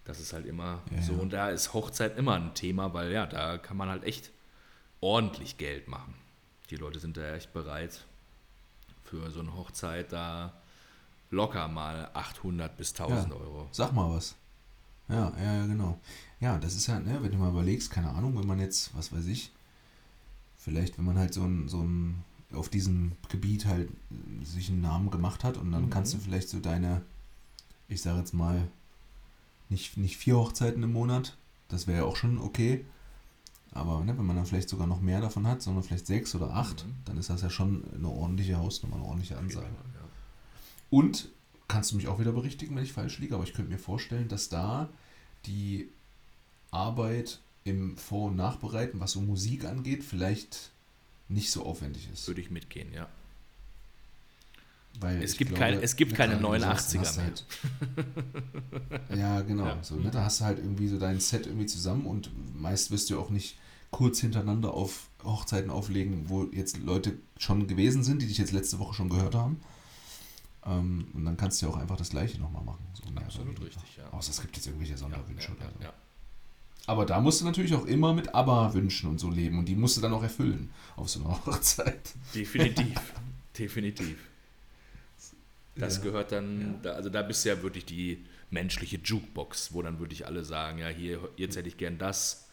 [0.05, 1.13] Das ist halt immer Ja, so.
[1.13, 4.31] Und da ist Hochzeit immer ein Thema, weil ja, da kann man halt echt
[5.01, 6.13] ordentlich Geld machen.
[6.69, 8.05] Die Leute sind da echt bereit,
[9.03, 10.53] für so eine Hochzeit da
[11.29, 13.39] locker mal 800 bis 1000 Ja.
[13.39, 13.67] Euro.
[13.71, 14.35] Sag mal was.
[15.13, 15.97] Ja, ja, ja, genau.
[16.39, 19.13] Ja, das ist halt, ne, wenn du mal überlegst, keine Ahnung, wenn man jetzt, was
[19.13, 19.51] weiß ich,
[20.57, 23.89] vielleicht, wenn man halt so ein, so ein, auf diesem Gebiet halt
[24.43, 25.89] sich einen Namen gemacht hat und dann Mhm.
[25.89, 27.01] kannst du vielleicht so deine,
[27.87, 28.67] ich sage jetzt mal,
[29.69, 31.37] nicht, nicht vier Hochzeiten im Monat,
[31.69, 32.85] das wäre ja auch schon okay.
[33.71, 36.53] Aber ne, wenn man dann vielleicht sogar noch mehr davon hat, sondern vielleicht sechs oder
[36.53, 36.91] acht, Mhm.
[37.05, 39.65] dann ist das ja schon eine ordentliche Hausnummer, eine ordentliche Ansage.
[39.65, 40.07] Ja.
[40.89, 41.29] Und
[41.67, 44.27] kannst du mich auch wieder berichtigen, wenn ich falsch liege, aber ich könnte mir vorstellen,
[44.27, 44.89] dass da
[45.45, 45.89] die
[46.71, 50.71] Arbeit im Vor- und Nachbereiten, was so Musik angeht, vielleicht
[51.29, 52.27] nicht so aufwendig ist.
[52.27, 53.07] Würde ich mitgehen, ja.
[54.99, 57.01] Weil Es gibt glaube, kein- es gibt ne, keine gerade wenn du 89er sagst, dann
[57.01, 57.45] hast du Halt,
[59.19, 59.65] ja, genau.
[59.65, 59.83] Ja.
[59.83, 62.29] So, ne, da hast du halt irgendwie so dein Set irgendwie zusammen und
[62.61, 63.55] meist wirst du auch nicht
[63.91, 68.77] kurz hintereinander auf Hochzeiten auflegen, wo jetzt Leute schon gewesen sind, die dich jetzt letzte
[68.79, 69.59] Woche schon gehört haben.
[70.65, 72.85] Ähm, und dann kannst du ja auch einfach das gleiche nochmal machen.
[72.93, 73.65] So oder Absolut weniger.
[73.65, 74.09] richtig, ja.
[74.11, 75.79] Außer es gibt jetzt irgendwelche Ja, Sonderwünsche ja, oder so.
[75.79, 75.93] ja, ja.
[76.85, 79.95] Aber da musst du natürlich auch immer mit ABBA-Wünschen und so leben und die musst
[79.97, 82.13] du dann auch erfüllen auf so einer Hochzeit.
[82.35, 82.99] Definitiv.
[83.57, 84.17] Definitiv.
[85.75, 86.03] Das Ja.
[86.03, 86.79] gehört dann, Ja.
[86.83, 90.77] da, also da bist du ja wirklich die menschliche Jukebox, wo dann wirklich alle sagen,
[90.79, 92.47] ja, hier, jetzt hätte ich gern das.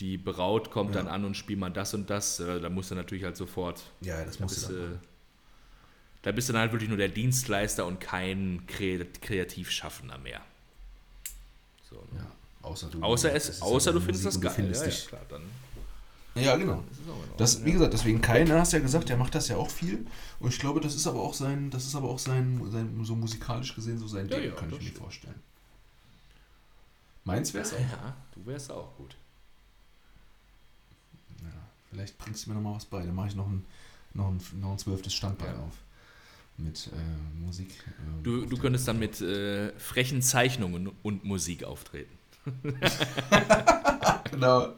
[0.00, 1.02] Die Braut kommt Ja.
[1.02, 2.40] dann an und spielt mal das und das.
[2.40, 5.00] Äh, Da musst du natürlich halt sofort, Ja, das da musst du dann.
[6.26, 10.40] Da bist du dann halt wirklich nur der Dienstleister und kein Kre Kreativschaffender mehr.
[11.88, 12.18] So, ne?
[12.18, 12.26] Ja,
[12.68, 14.64] außer du, Außer, es, ja außer du findest Musik das geil.
[14.64, 15.42] Findest ja, dich, ja, klar, dann
[16.34, 16.82] ja, genau.
[17.36, 17.74] Das, wie ja.
[17.74, 20.04] gesagt, deswegen keiner hast ja gesagt, der macht das ja auch viel.
[20.40, 23.14] Und ich glaube, das ist aber auch sein, das ist aber auch sein, sein so
[23.14, 25.40] musikalisch gesehen so sein Ja, Ding, ja, kann ich mir vorstellen.
[27.22, 27.78] Meins wäre es auch.
[27.78, 29.14] Ja, du wärst auch gut.
[31.40, 31.52] Ja,
[31.88, 33.06] vielleicht bringst du mir noch mal was bei.
[33.06, 33.64] Dann mache ich noch ein,
[34.12, 35.60] noch ein, noch ein zwölftes Standbein Ja.
[35.60, 35.85] auf.
[36.58, 37.68] Mit äh, Musik.
[37.98, 42.12] ähm, Du, du könntest dann mit äh, frechen Zeichnungen und Musik auftreten.
[44.30, 44.68] Genau.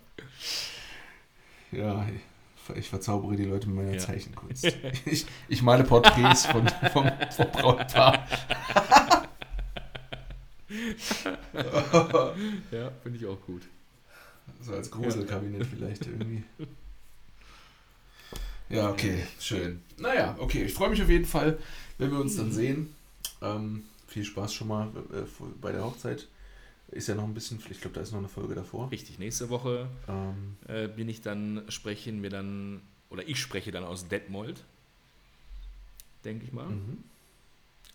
[1.72, 3.98] Ja, ich, ich verzaubere die Leute mit meiner Ja.
[3.98, 4.64] Zeichenkunst.
[5.04, 8.26] Ich, ich male Porträts von, vom, vom Brautpaar.
[12.70, 13.62] Ja, finde ich auch gut.
[14.60, 16.44] So als Gruselkabinett vielleicht irgendwie.
[18.68, 19.80] Ja, okay, schön.
[19.96, 21.58] Naja, okay, ich freue mich auf jeden Fall,
[21.96, 22.94] wenn wir uns dann sehen.
[23.40, 25.22] Ähm, viel Spaß schon mal äh,
[25.60, 26.26] bei der Hochzeit.
[26.90, 28.90] Ist ja noch ein bisschen, ich glaube, da ist noch eine Folge davor.
[28.90, 33.84] Richtig, nächste Woche Ähm, äh, bin ich dann, sprechen wir dann, oder ich spreche dann
[33.84, 34.64] aus Detmold.
[36.24, 36.66] Denke ich mal.
[36.66, 37.04] mhm.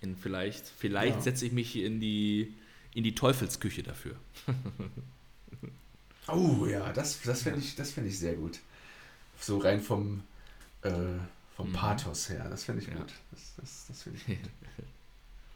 [0.02, 1.22] In vielleicht vielleicht Ja.
[1.22, 2.54] setze ich mich in die,
[2.94, 4.16] in die Teufelsküche dafür.
[6.28, 8.60] Oh ja, das, das fände ich, das ich sehr gut.
[9.40, 10.22] So rein vom,
[10.84, 10.92] äh,
[11.56, 11.74] vom Mhm.
[11.74, 12.96] Pathos her, das fände ich Ja.
[12.96, 13.14] gut.
[13.32, 14.50] Das, das, das finde ich gut.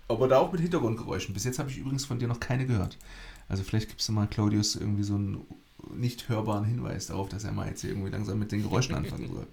[0.10, 1.34] Aber da auch mit Hintergrundgeräuschen.
[1.34, 2.98] Bis jetzt habe ich übrigens von dir noch keine gehört.
[3.50, 5.46] Also vielleicht gibst du mal Claudius irgendwie so einen
[5.94, 9.48] nicht hörbaren Hinweis darauf, dass er mal jetzt irgendwie langsam mit den Geräuschen anfangen soll.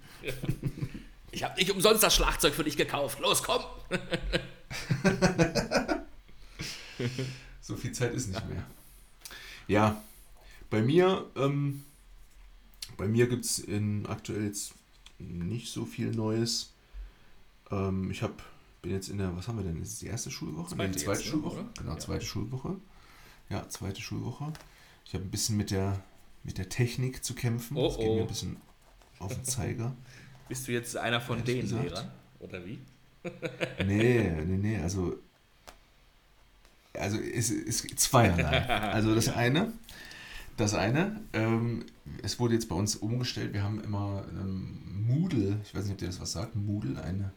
[1.32, 3.18] Ich habe nicht umsonst das Schlagzeug für dich gekauft.
[3.20, 3.62] Los, komm!
[7.60, 8.62] So viel Zeit ist nicht mehr.
[9.68, 10.00] Ja,
[10.70, 11.82] bei mir, ähm,
[12.96, 13.64] bei mir gibt es
[14.06, 14.74] aktuell jetzt
[15.18, 16.72] nicht so viel Neues.
[17.70, 18.42] Ähm, ich hab,
[18.82, 19.80] bin jetzt in der, was haben wir denn?
[19.82, 20.74] Ist es die erste Schulwoche?
[20.74, 21.58] Zweite Nee, die zweite jetzt, ne, Schulwoche.
[21.60, 21.68] oder?
[21.78, 21.98] Genau, Ja.
[21.98, 22.76] zweite Schulwoche.
[23.50, 24.52] Ja, zweite Schulwoche.
[25.04, 26.02] Ich habe ein bisschen mit der,
[26.42, 27.76] mit der Technik zu kämpfen.
[27.76, 28.20] Oh, das geht mir oh.
[28.22, 28.56] ein bisschen
[29.18, 29.94] auf den Zeiger.
[30.48, 31.82] Bist du jetzt einer von Ehrlich den?
[31.82, 32.10] Lehrern?
[32.40, 32.78] Oder wie?
[33.84, 35.16] Nee, nee, nee, also.
[36.92, 38.66] Also es ist zweierlei.
[38.68, 39.72] Also das eine,
[40.56, 41.86] das eine, ähm,
[42.22, 45.98] es wurde jetzt bei uns umgestellt, wir haben immer ähm, Moodle, ich weiß nicht, ob
[45.98, 47.32] dir das was sagt, Moodle, eine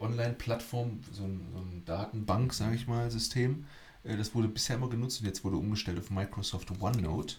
[0.00, 3.66] Online-Plattform, so ein, so ein Datenbank, sage ich mal, System.
[4.02, 7.36] Äh, das wurde bisher immer genutzt und jetzt wurde umgestellt auf Microsoft OneNote.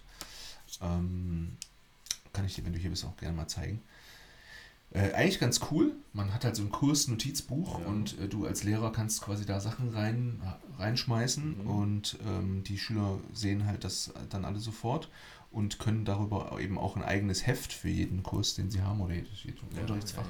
[0.81, 1.57] Ähm,
[2.33, 3.81] kann ich dir, wenn du hier bist, auch gerne mal zeigen.
[4.91, 5.93] Äh, eigentlich ganz cool.
[6.13, 7.85] Man hat halt so ein Kurs-Notizbuch Ja.
[7.85, 10.41] und äh, du als Lehrer kannst quasi da Sachen rein,
[10.77, 11.67] reinschmeißen Mhm.
[11.67, 15.09] und ähm, die Schüler sehen halt das dann alle sofort
[15.55, 19.15] und können darüber eben auch ein eigenes Heft für jeden Kurs, den sie haben oder
[19.15, 20.25] jedes, Ja, Unterrichtsfach,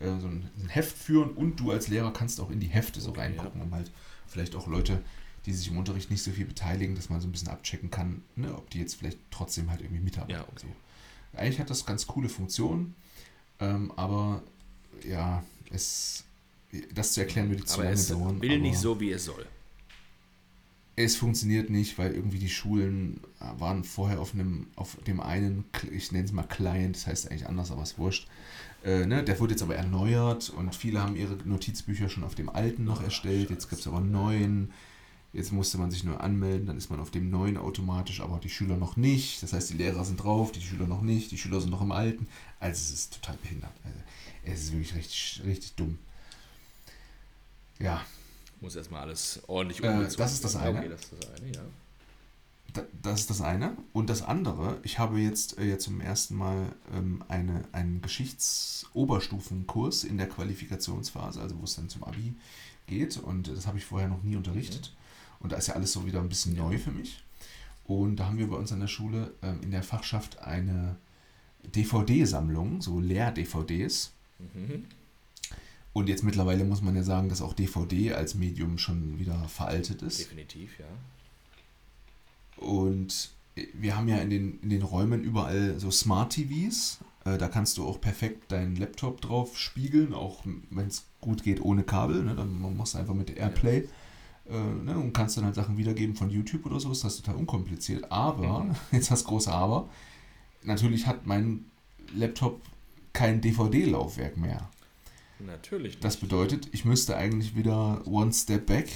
[0.00, 3.00] ja, äh, so ein, Heft führen und du als Lehrer kannst auch in die Hefte
[3.00, 3.90] so Okay, reingucken, um halt
[4.26, 5.00] vielleicht auch Leute,
[5.46, 8.22] die sich im Unterricht nicht so viel beteiligen, dass man so ein bisschen abchecken kann,
[8.34, 10.34] ne, ob die jetzt vielleicht trotzdem halt irgendwie mitarbeiten.
[10.40, 10.66] Ja, okay.
[11.32, 11.38] So.
[11.38, 12.94] Eigentlich hat das ganz coole Funktionen,
[13.60, 14.42] ähm, aber
[15.08, 16.24] ja, es,
[16.92, 18.40] das zu erklären würde zu Aber lange dauern.
[18.42, 19.46] will nicht so, wie es soll.
[20.96, 25.64] Es funktioniert nicht, weil irgendwie die Schulen äh, waren vorher auf einem, auf dem einen,
[25.90, 28.28] ich nenne es mal Client, das heißt eigentlich anders, aber ist wurscht.
[28.84, 29.24] Äh, ne?
[29.24, 33.02] Der wurde jetzt aber erneuert und viele haben ihre Notizbücher schon auf dem alten noch
[33.02, 33.50] erstellt.
[33.50, 34.72] Jetzt gibt es aber einen neuen.
[35.32, 38.48] Jetzt musste man sich nur anmelden, dann ist man auf dem neuen automatisch, aber die
[38.48, 39.42] Schüler noch nicht.
[39.42, 41.90] Das heißt, die Lehrer sind drauf, die Schüler noch nicht, die Schüler sind noch im
[41.90, 42.28] alten.
[42.60, 43.72] Also es ist total behindert.
[43.82, 43.98] Also,
[44.44, 45.98] es ist wirklich richtig, richtig dumm.
[47.80, 48.00] Ja,
[48.64, 50.78] Muss erstmal alles ordentlich Äh, umgezogen das ist das eine.
[50.78, 51.60] Okay, das ist das eine, ja.
[52.72, 53.76] Da- Das ist das eine.
[53.92, 60.04] Und das andere, ich habe jetzt, äh, jetzt zum ersten Mal ähm, eine, einen Geschichtsoberstufenkurs
[60.04, 62.34] in der Qualifikationsphase, also wo es dann zum Abi
[62.86, 63.16] geht.
[63.18, 64.92] Und das habe ich vorher noch nie unterrichtet.
[65.40, 66.64] Und da ist ja alles so wieder ein bisschen Ja.
[66.64, 67.22] neu für mich.
[67.84, 70.96] Und da haben wir bei uns an der Schule ähm, in der Fachschaft eine
[71.74, 74.12] DVD-Sammlung, so Lehr-DVDs.
[74.38, 74.86] Mhm.
[75.94, 80.02] Und jetzt mittlerweile muss man ja sagen, dass auch DVD als Medium schon wieder veraltet
[80.02, 80.18] ist.
[80.20, 80.86] Definitiv, ja.
[82.56, 83.30] Und
[83.72, 86.98] wir haben ja in den, in den Räumen überall so Smart TVs.
[87.24, 91.60] Äh, da kannst du auch perfekt deinen Laptop drauf spiegeln, auch wenn es gut geht
[91.60, 92.24] ohne Kabel.
[92.24, 92.34] Ne?
[92.34, 93.88] Dann man muss einfach mit Airplay
[94.50, 94.52] äh,
[94.84, 94.98] ne?
[94.98, 96.90] und kannst dann halt Sachen wiedergeben von YouTube oder so.
[96.90, 98.10] Ist das total unkompliziert.
[98.10, 98.74] Aber, Mhm.
[98.90, 99.88] jetzt das große Aber,
[100.64, 101.66] natürlich hat mein
[102.12, 102.60] Laptop
[103.12, 104.68] kein DVD-Laufwerk mehr.
[105.40, 106.04] Natürlich nicht.
[106.04, 108.88] Das bedeutet, ich müsste eigentlich wieder one step back,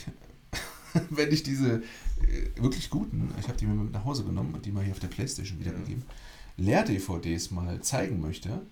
[1.11, 1.83] wenn ich diese
[2.23, 4.93] äh, wirklich guten, ich habe die mir mit nach Hause genommen und die mal hier
[4.93, 6.05] auf der Playstation wiedergegeben,
[6.57, 8.63] Leer-DVDs mal zeigen möchte,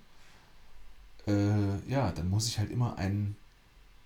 [1.27, 3.37] äh, ja, dann muss ich halt immer einen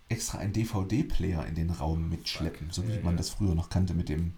[0.08, 3.18] extra einen DVD-Player in den Raum mitschleppen, so wie Ja, man ja.
[3.18, 4.32] das früher noch kannte mit dem,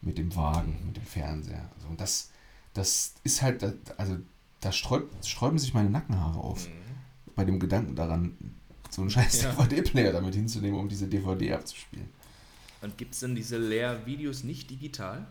[0.00, 1.70] mit dem Wagen, mit dem Fernseher.
[1.82, 2.30] So, und das,
[2.72, 3.62] das ist halt,
[3.98, 4.16] also
[4.60, 6.83] da sträuben sich meine Nackenhaare auf Mhm.
[7.34, 8.36] Bei dem Gedanken daran,
[8.90, 9.52] so einen scheiß Ja.
[9.52, 12.08] DVD-Player damit hinzunehmen, um diese DVD abzuspielen.
[12.80, 15.26] Und gibt es denn diese Lehrvideos nicht digital?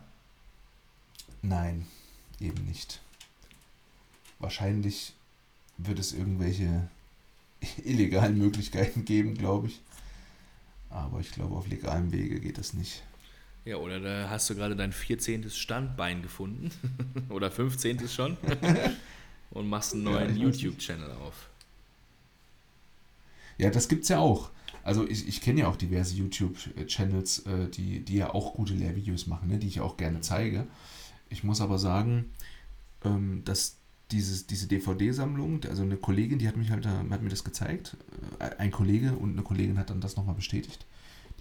[1.41, 1.85] Nein,
[2.39, 2.99] eben nicht.
[4.39, 5.13] Wahrscheinlich
[5.77, 6.87] wird es irgendwelche
[7.83, 9.79] illegalen Möglichkeiten geben, glaube ich.
[10.89, 13.03] Aber ich glaube, auf legalem Wege geht das nicht.
[13.65, 15.49] Ja, oder da hast du gerade dein 14.
[15.49, 16.69] Standbein gefunden.
[17.29, 18.07] oder 15.
[18.09, 18.37] schon.
[19.51, 20.41] Und machst einen Ja, neuen nicht.
[20.61, 21.49] YouTube-Channel auf.
[23.57, 24.49] Ja, das gibt's ja auch.
[24.83, 29.27] Also ich, ich kenne ja auch diverse YouTube-Channels, äh, die, die ja auch gute Lehrvideos
[29.27, 30.67] machen, ne, die ich auch gerne zeige.
[31.29, 32.25] Ich muss aber sagen,
[33.05, 33.77] ähm, dass
[34.11, 37.95] dieses, diese DVD-Sammlung, also eine Kollegin, die hat mich halt, da- hat mir das gezeigt,
[38.39, 40.85] äh, ein Kollege und eine Kollegin hat dann das nochmal bestätigt.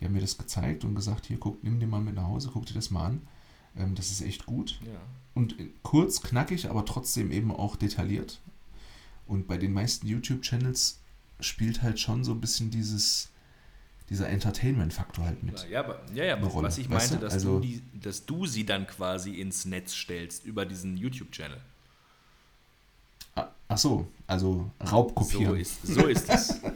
[0.01, 2.51] Die haben mir das gezeigt und gesagt, hier, guck, nimm den mal mit nach Hause,
[2.53, 3.23] guck dir das mal an.
[3.77, 4.79] Ähm, das ist echt gut.
[4.85, 5.01] Ja.
[5.35, 8.41] Und in- kurz, knackig, aber trotzdem eben auch detailliert.
[9.27, 11.01] Und bei den meisten YouTube-Channels
[11.41, 13.31] spielt halt schon so ein bisschen dieses,
[14.11, 15.67] dieser Entertainment-Faktor halt mit.
[15.71, 18.65] Ja, aber, ja, ja, Rolle, was ich meinte, dass, Also- du die, dass du sie
[18.67, 21.61] dann quasi ins Netz stellst über diesen YouTube-Channel.
[23.35, 25.47] Ah, Ach so, also Raubkopieren.
[25.47, 26.61] So ist, so ist es.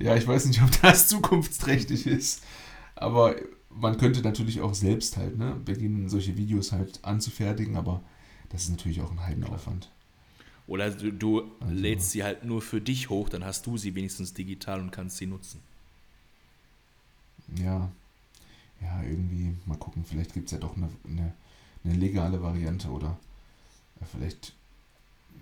[0.00, 2.42] Ja, ich weiß nicht, ob das zukunftsträchtig ist.
[2.96, 3.36] Aber
[3.70, 8.02] man könnte natürlich auch selbst halt, ne, beginnen, solche Videos halt anzufertigen, aber
[8.50, 9.90] das ist natürlich auch ein Heidenaufwand.
[10.66, 13.94] Oder du, du Also- lädst sie halt nur für dich hoch, dann hast du sie
[13.94, 15.60] wenigstens digital und kannst sie nutzen.
[17.56, 17.90] Ja.
[18.80, 21.32] Ja, irgendwie, mal gucken, vielleicht gibt es ja doch eine, eine,
[21.84, 23.16] eine legale Variante oder
[24.12, 24.52] vielleicht,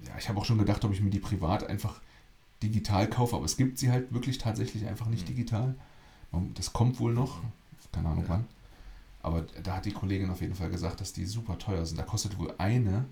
[0.06, 2.00] ja, ich habe auch schon gedacht, ob ich mir die privat einfach
[2.62, 5.34] digital kaufe, aber es gibt sie halt wirklich tatsächlich einfach nicht Mhm.
[5.34, 5.74] digital.
[6.54, 7.40] Das kommt wohl noch,
[7.90, 8.30] keine Ahnung Ja.
[8.30, 8.44] wann.
[9.22, 11.96] Aber da hat die Kollegin auf jeden Fall gesagt, dass die super teuer sind.
[11.98, 13.04] Da kostet wohl eine,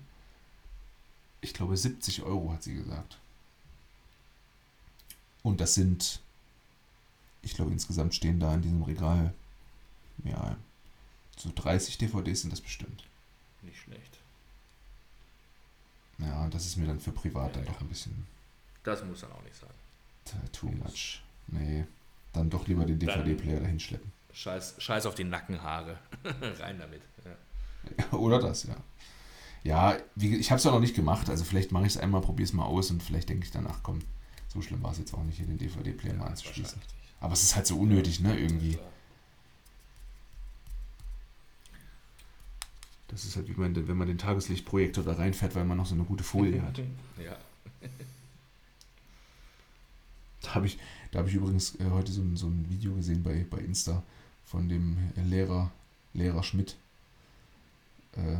[1.41, 3.17] ich glaube 70 Euro, hat sie gesagt.
[5.43, 6.19] Und das sind,
[7.41, 9.33] ich glaube insgesamt stehen da in diesem Regal,
[10.23, 10.55] ja,
[11.37, 13.03] so 30 DVDs sind das bestimmt.
[13.63, 14.19] Nicht schlecht.
[16.19, 17.71] Ja, das ist mir dann für privat Ja, dann ja.
[17.71, 18.27] doch ein bisschen
[18.83, 20.41] Das muss dann auch nicht sein.
[20.51, 21.21] too much.
[21.47, 21.85] Nee,
[22.33, 24.11] dann doch lieber den DVD-Player dahin schleppen.
[24.33, 25.97] Scheiß, scheiß auf die Nackenhaare.
[26.59, 27.01] Rein damit.
[27.25, 28.11] Ja.
[28.17, 28.75] Oder das, ja.
[29.63, 32.21] Ja, wie, ich habe es ja noch nicht gemacht, also vielleicht mache ich es einmal,
[32.21, 33.99] probiere es mal aus und vielleicht denke ich danach, komm,
[34.47, 36.81] so schlimm war es jetzt auch nicht, hier den DVD-Player mal anzuschließen.
[37.19, 38.79] Aber es ist halt so unnötig, ne, irgendwie.
[43.07, 45.93] Das ist halt wie man, wenn man den Tageslichtprojektor da reinfährt, weil man noch so
[45.93, 46.81] eine gute Folie hat.
[47.23, 47.37] Ja.
[50.41, 50.79] Da habe ich,
[51.11, 54.01] da hab ich übrigens äh, heute so ein, so ein Video gesehen bei, bei Insta
[54.43, 55.71] von dem Lehrer,
[56.13, 56.77] Lehrer Schmidt,
[58.13, 58.37] äh,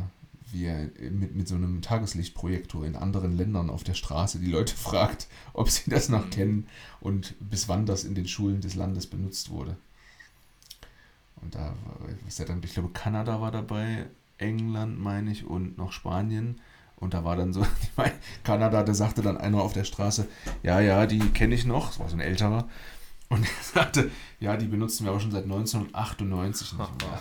[0.52, 4.74] wie er mit, mit so einem Tageslichtprojektor in anderen Ländern auf der Straße die Leute
[4.76, 6.30] fragt, ob sie das noch Mhm.
[6.30, 6.66] kennen
[7.00, 9.76] und bis wann das in den Schulen des Landes benutzt wurde.
[11.36, 14.06] Und da war, was er dann, ich glaube, Kanada war dabei,
[14.38, 16.60] England, meine ich, und noch Spanien.
[16.96, 18.12] Und da war dann so, ich meine,
[18.44, 20.28] Kanada, da sagte dann einer auf der Straße,
[20.62, 22.68] ja, ja, die kenne ich noch, das war so ein älterer.
[23.28, 27.20] Und er sagte, ja, die benutzen wir aber schon seit 1998 nicht mehr.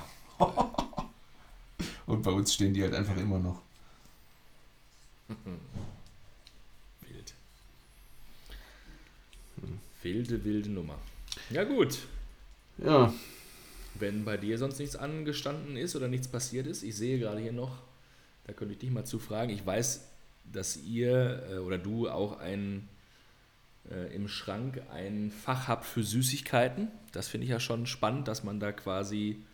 [2.12, 3.62] Und bei uns stehen die halt einfach immer noch.
[7.08, 7.34] Wild.
[10.02, 11.00] Wilde, wilde Nummer.
[11.50, 12.00] Ja gut,
[12.78, 13.14] Ja,
[13.96, 17.54] wenn bei dir sonst nichts angestanden ist oder nichts passiert ist, ich sehe gerade hier
[17.54, 17.78] noch,
[18.46, 19.50] da könnte ich dich mal zu fragen.
[19.50, 20.06] Ich weiß,
[20.52, 22.90] dass ihr äh, oder du auch ein
[23.90, 26.90] äh, im Schrank ein Fach habt für Süßigkeiten.
[27.14, 29.46] Das finde ich ja schon spannend, dass man da quasi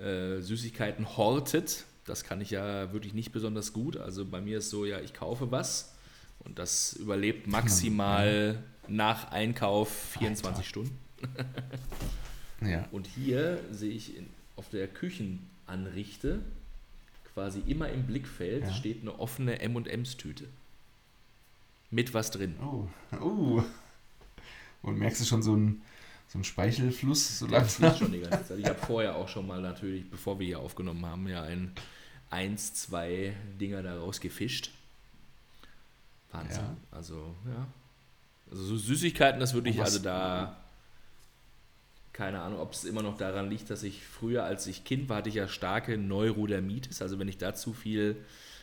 [0.00, 1.84] äh, Süßigkeiten hortet.
[2.06, 3.96] Das kann ich ja wirklich nicht besonders gut.
[3.96, 5.92] Also bei mir ist so, ja, ich kaufe was
[6.40, 10.62] und das überlebt maximal nach Einkauf 24 Alter.
[10.68, 10.98] Stunden.
[12.66, 12.88] ja.
[12.90, 14.26] Und hier sehe ich in,
[14.56, 16.40] auf der Küchenanrichte
[17.34, 18.72] quasi immer im Blickfeld Ja.
[18.72, 20.46] steht eine offene M&M's-Tüte.
[21.90, 22.56] Mit was drin.
[22.62, 22.88] Oh,
[23.20, 23.62] oh.
[24.82, 25.82] Und merkst du schon so einen
[26.30, 27.94] so einen Speichelfluss so langsam?
[27.96, 28.58] schon die ganze Zeit.
[28.60, 31.72] Ich habe vorher auch schon mal natürlich, bevor wir hier aufgenommen haben, ja ein
[32.30, 34.70] eins, zwei Dinger daraus gefischt.
[36.30, 36.60] Wahnsinn.
[36.62, 36.76] Ja.
[36.92, 37.66] Also, ja.
[38.50, 40.56] Also so Süßigkeiten, das würde ich, was- also da,
[42.12, 45.18] keine Ahnung, ob es immer noch daran liegt, dass ich früher, als ich Kind war,
[45.18, 47.02] hatte ich ja starke Neurodermitis.
[47.02, 48.16] Also wenn ich da zu viel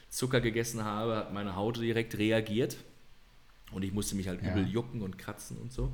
[0.10, 2.78] Zucker gegessen habe, hat meine Haut direkt reagiert.
[3.72, 4.52] Und ich musste mich halt Ja.
[4.52, 5.92] übel jucken und kratzen und so.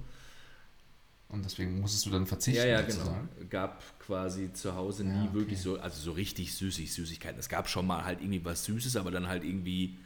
[1.33, 2.59] Und deswegen musstest du dann verzichten.
[2.59, 2.91] Ja, ja, genau.
[2.91, 3.29] sozusagen.
[3.49, 5.33] Gab quasi zu Hause Ja, nie okay.
[5.33, 7.39] wirklich so, also so richtig süßig Süßigkeiten.
[7.39, 9.97] Es gab schon mal halt irgendwie was Süßes, aber dann halt irgendwie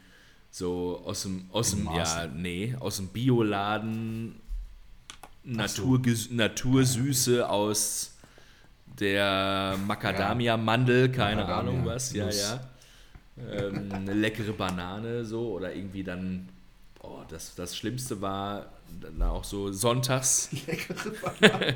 [0.52, 4.36] so aus dem, aus dem, ja, nee, aus dem Bioladen
[5.58, 6.00] Ach so.
[6.32, 8.14] Natursüße aus
[8.98, 12.40] der Macadamia-Mandel, keine Macadamia, Ahnung was, ja, Nuss.
[12.40, 12.60] ja.
[13.52, 16.48] Ähm, eine leckere Banane so oder irgendwie dann,
[17.02, 20.50] oh, das, das Schlimmste war dann auch so sonntags.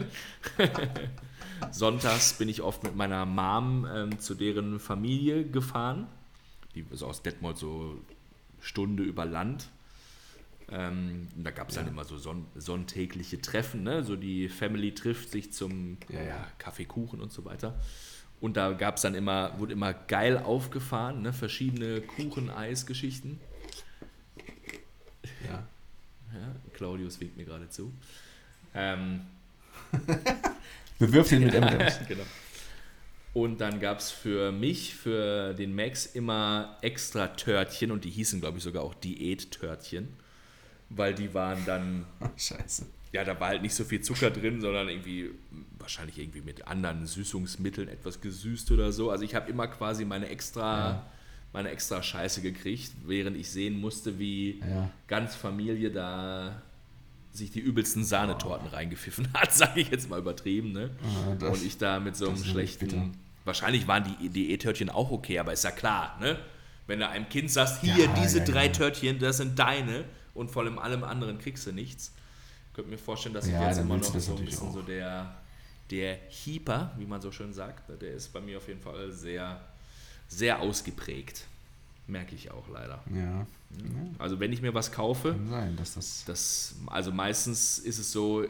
[1.71, 6.07] Sonntags bin ich oft mit meiner Mom ähm, zu deren Familie gefahren.
[6.75, 7.99] Die ist aus Detmold so
[8.59, 9.69] Stunde über Land.
[10.69, 14.03] Ähm, da gab es dann immer so sonn sonntägliche Treffen, ne?
[14.03, 16.47] So die Family trifft sich zum Ja, ja.
[16.57, 17.79] Kaffee, Kuchen und so weiter.
[18.39, 21.31] Und da gab es dann immer, wurde immer geil aufgefahren, ne?
[21.31, 23.39] verschiedene Kuchen-Eis-Geschichten.
[25.47, 25.67] Ja.
[26.33, 27.91] Ja, Claudius winkt mir gerade zu.
[28.73, 29.21] Ähm,
[30.99, 31.99] Bewirft ihn mit M&M's.
[32.07, 32.23] genau.
[33.33, 38.41] Und dann gab es für mich, für den Max, immer extra Törtchen und die hießen,
[38.41, 40.09] glaube ich, sogar auch Diät-Törtchen.
[40.89, 42.05] Weil die waren dann,
[42.37, 42.85] Scheiße.
[43.13, 45.31] ja, da war halt nicht so viel Zucker drin, sondern irgendwie,
[45.79, 49.09] wahrscheinlich irgendwie mit anderen Süßungsmitteln etwas gesüßt oder so.
[49.09, 51.11] Also ich habe immer quasi meine extra, Ja.
[51.53, 54.89] Meine extra Scheiße gekriegt, während ich sehen musste, wie Ja.
[55.07, 56.61] ganz Familie da
[57.33, 60.89] sich die übelsten Sahnetorten reingepfiffen hat, sage ich jetzt mal übertrieben, ne?
[61.03, 63.13] Ah, das- und ich da mit so einem schlechten.
[63.45, 66.37] Wahrscheinlich waren die Diät-Törtchen auch okay, aber ist ja klar, ne?
[66.87, 68.67] Wenn du einem Kind sagst, hier, Ja, diese ja, drei.
[68.67, 72.13] Törtchen, das sind deine und von allem allem anderen kriegst du nichts.
[72.69, 74.73] Ich könnte mir vorstellen, dass ich jetzt immer noch so ein bisschen auch.
[74.73, 75.35] so der,
[75.89, 79.59] der Hieper, wie man so schön sagt, der ist bei mir auf jeden Fall sehr,
[80.31, 81.45] sehr ausgeprägt.
[82.07, 83.03] Merke ich auch leider.
[83.13, 83.45] Ja.
[84.17, 86.25] Also wenn ich mir was kaufe, Kann sein, dass das.
[86.25, 88.45] das, also meistens ist es so,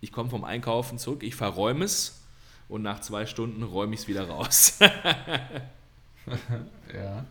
[0.00, 2.20] ich komme vom Einkaufen zurück, ich verräume es
[2.68, 4.78] und nach zwei Stunden räume ich es wieder raus.
[6.94, 7.24] Ja.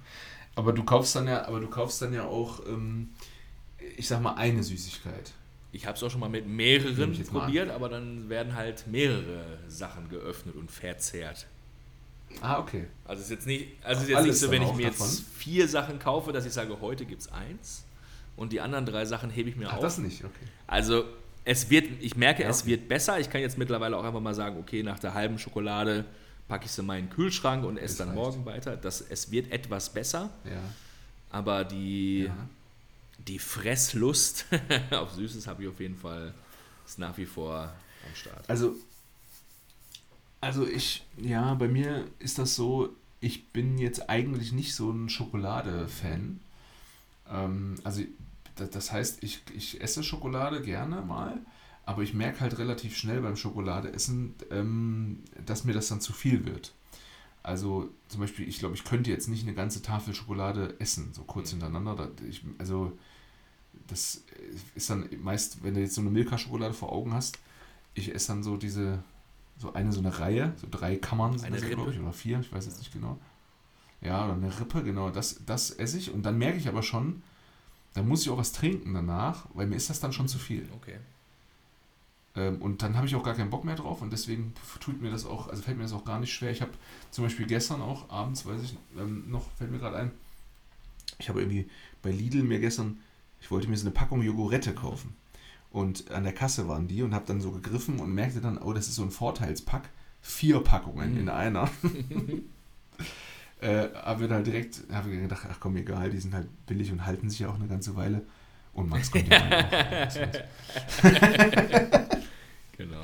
[0.55, 3.09] Aber du kaufst dann ja, aber du kaufst dann ja auch, ähm,
[3.97, 5.33] ich sag mal, eine Süßigkeit.
[5.71, 10.07] Ich habe es auch schon mal mit mehreren probiert, aber dann werden halt mehrere Sachen
[10.07, 11.47] geöffnet und verzehrt.
[12.41, 12.87] Ah, okay.
[13.05, 14.83] Also es ist jetzt nicht, also es ist jetzt Alles nicht so, wenn ich mir
[14.87, 15.25] jetzt davon?
[15.37, 17.83] vier Sachen kaufe, dass ich sage, heute gibt es eins
[18.35, 19.81] und die anderen drei Sachen hebe ich mir Ach, auf.
[19.81, 20.45] das nicht, okay.
[20.67, 21.05] Also
[21.43, 22.71] es wird, ich merke, Ja, es okay.
[22.71, 23.19] wird besser.
[23.19, 26.05] Ich kann jetzt mittlerweile auch einfach mal sagen, okay, nach der halben Schokolade
[26.47, 28.17] packe ich sie in meinen Kühlschrank und esse dann reicht.
[28.19, 28.75] morgen weiter.
[28.77, 30.29] Das, es wird etwas besser.
[30.43, 30.51] Ja.
[31.29, 32.35] aber die, ja.
[33.27, 34.45] die Fresslust
[34.91, 36.33] auf Süßes habe ich auf jeden Fall,
[36.85, 37.71] ist nach wie vor
[38.07, 38.49] am Start.
[38.49, 38.75] Also,
[40.45, 42.89] also ich, ja, bei mir ist das so,
[43.19, 46.39] ich bin jetzt eigentlich nicht so ein Schokolade-Fan.
[47.31, 48.03] Ähm, also
[48.55, 51.39] das heißt, ich, ich esse Schokolade gerne mal,
[51.83, 56.45] aber ich merke halt relativ schnell beim Schokoladeessen, ähm, dass mir das dann zu viel
[56.45, 56.75] wird.
[57.41, 61.23] Also zum Beispiel, ich glaube, ich könnte jetzt nicht eine ganze Tafel Schokolade essen, so
[61.23, 61.61] kurz mhm.
[61.61, 62.11] hintereinander.
[62.29, 62.95] Ich, also
[63.87, 64.23] das
[64.75, 67.39] ist dann meist, wenn du jetzt so eine Milka-Schokolade vor Augen hast,
[67.95, 69.03] ich esse dann so diese,
[69.57, 72.51] so eine so eine Reihe, so drei Kammern sind das, glaube ich, oder vier, ich
[72.51, 73.19] weiß jetzt nicht genau.
[74.01, 77.23] Ja, oder eine Rippe, genau, das, das esse ich und dann merke ich aber schon,
[77.93, 80.67] da muss ich auch was trinken danach, weil mir ist das dann schon zu viel.
[80.75, 80.99] Okay.
[82.35, 85.09] Ähm, und dann habe ich auch gar keinen Bock mehr drauf und deswegen tut mir
[85.09, 86.51] das auch, also fällt mir das auch gar nicht schwer.
[86.51, 86.71] Ich habe
[87.11, 90.11] zum Beispiel gestern auch abends, weiß ich ähm, noch, fällt mir gerade ein,
[91.17, 91.69] ich habe irgendwie
[92.01, 92.99] bei Lidl mir gestern,
[93.39, 95.15] ich wollte mir so eine Packung Jogurette kaufen.
[95.75, 98.71] Und an der Kasse waren die und habe dann so gegriffen und merkte dann, oh,
[98.71, 99.89] das ist so ein Vorteilspack.
[100.21, 101.19] Vier Packungen mhm.
[101.19, 101.69] in einer.
[103.59, 107.05] äh, habe dann halt direkt habe gedacht, ach komm, egal, die sind halt billig und
[107.05, 108.21] halten sich ja auch eine ganze Weile.
[108.71, 110.11] Und Max kommt ja auch.
[112.77, 113.01] genau.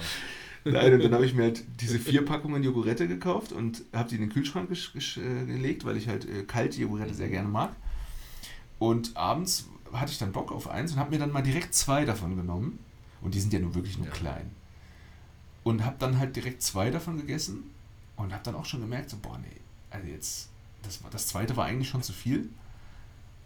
[0.63, 4.15] Nein, und dann habe ich mir halt diese vier Packungen Jogurette gekauft und habe die
[4.15, 7.76] in den Kühlschrank äh, gelegt, weil ich halt äh, kalte Jogurette sehr gerne mag.
[8.80, 12.06] Und abends hatte ich dann Bock auf eins und habe mir dann mal direkt zwei
[12.06, 12.80] davon genommen.
[13.22, 14.14] Und die sind ja nur wirklich nur ja.
[14.14, 14.52] klein.
[15.64, 17.72] Und habe dann halt direkt zwei davon gegessen
[18.16, 20.50] und habe dann auch schon gemerkt, so, boah, nee, also jetzt,
[20.84, 22.50] das, das zweite war eigentlich schon zu viel.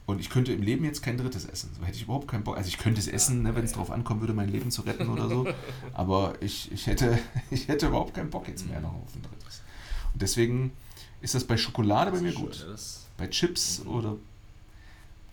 [0.06, 1.72] Und ich könnte im Leben jetzt kein drittes essen.
[1.76, 2.58] So hätte ich überhaupt keinen Bock.
[2.58, 5.10] Also ich könnte es essen, ne, wenn es darauf ankommen würde, mein Leben zu retten
[5.10, 5.48] oder so.
[5.94, 7.18] Aber ich, ich, hätte,
[7.50, 9.62] ich hätte überhaupt keinen Bock jetzt mehr noch auf ein drittes.
[10.14, 10.72] Und deswegen
[11.22, 12.68] ist das bei Schokolade bei mir gut.
[13.18, 13.90] Bei Chips mhm.
[13.90, 14.18] oder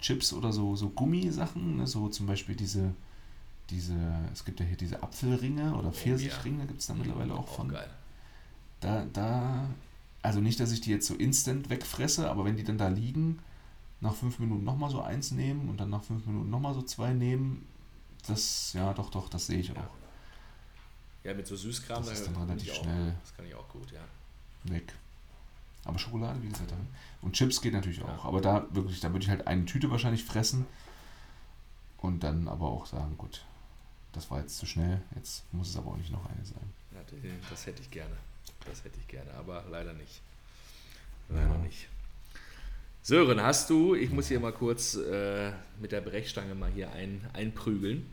[0.03, 2.92] Chips oder so, so Gummisachen, ne, so zum Beispiel diese,
[3.70, 3.96] diese,
[4.32, 7.57] es gibt ja hier diese Apfelringe oder oh, Pfirsichringe, gibt es da mittlerweile auch, auch
[7.57, 7.68] von.
[7.70, 7.88] Geil.
[8.80, 9.68] Da, da,
[10.20, 13.38] also nicht, dass ich die jetzt so instant wegfresse, aber wenn die dann da liegen,
[14.00, 17.12] nach fünf Minuten nochmal so eins nehmen und dann nach fünf Minuten nochmal so zwei
[17.12, 17.64] nehmen,
[18.26, 19.90] das, ja, doch, doch, das sehe ich auch.
[21.24, 23.14] Ja, mit so Süßkram, das ist dann relativ schnell.
[23.22, 24.00] Das kann ich auch gut, ja.
[24.64, 24.92] Weg.
[25.85, 26.72] Aber Schokolade, wie gesagt,
[27.22, 28.24] und Chips geht natürlich auch.
[28.24, 30.66] Aber da wirklich, da würde ich halt eine Tüte wahrscheinlich fressen
[31.99, 33.45] und dann aber auch sagen, gut,
[34.12, 36.72] das war jetzt zu schnell, jetzt muss es aber auch nicht noch eine sein.
[36.93, 37.01] Ja,
[37.51, 38.16] das hätte ich gerne.
[38.66, 40.20] Das hätte ich gerne, aber leider nicht.
[41.28, 41.59] Leider ja.
[41.59, 41.89] nicht.
[43.03, 47.20] Sören, hast du, ich muss hier mal kurz äh, mit der Brechstange mal hier ein,
[47.33, 48.07] einprügeln,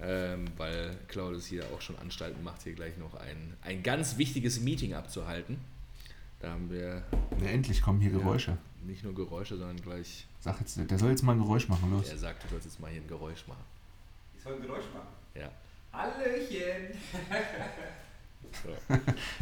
[0.00, 4.60] ähm, weil Claudius hier auch schon Anstalten macht, hier gleich noch ein, ein ganz wichtiges
[4.60, 5.58] Meeting abzuhalten.
[6.40, 7.04] Da haben wir.
[7.40, 8.52] Ja, endlich kommen hier Geräusche.
[8.52, 10.26] Ja, nicht nur Geräusche, sondern gleich.
[10.40, 12.08] Sag jetzt, der soll jetzt mal ein Geräusch machen, los.
[12.08, 13.64] Er sagt, du sollst jetzt mal hier ein Geräusch machen.
[14.36, 15.08] Ich soll ein Geräusch machen?
[15.34, 15.50] Ja.
[15.92, 16.94] Hallöchen!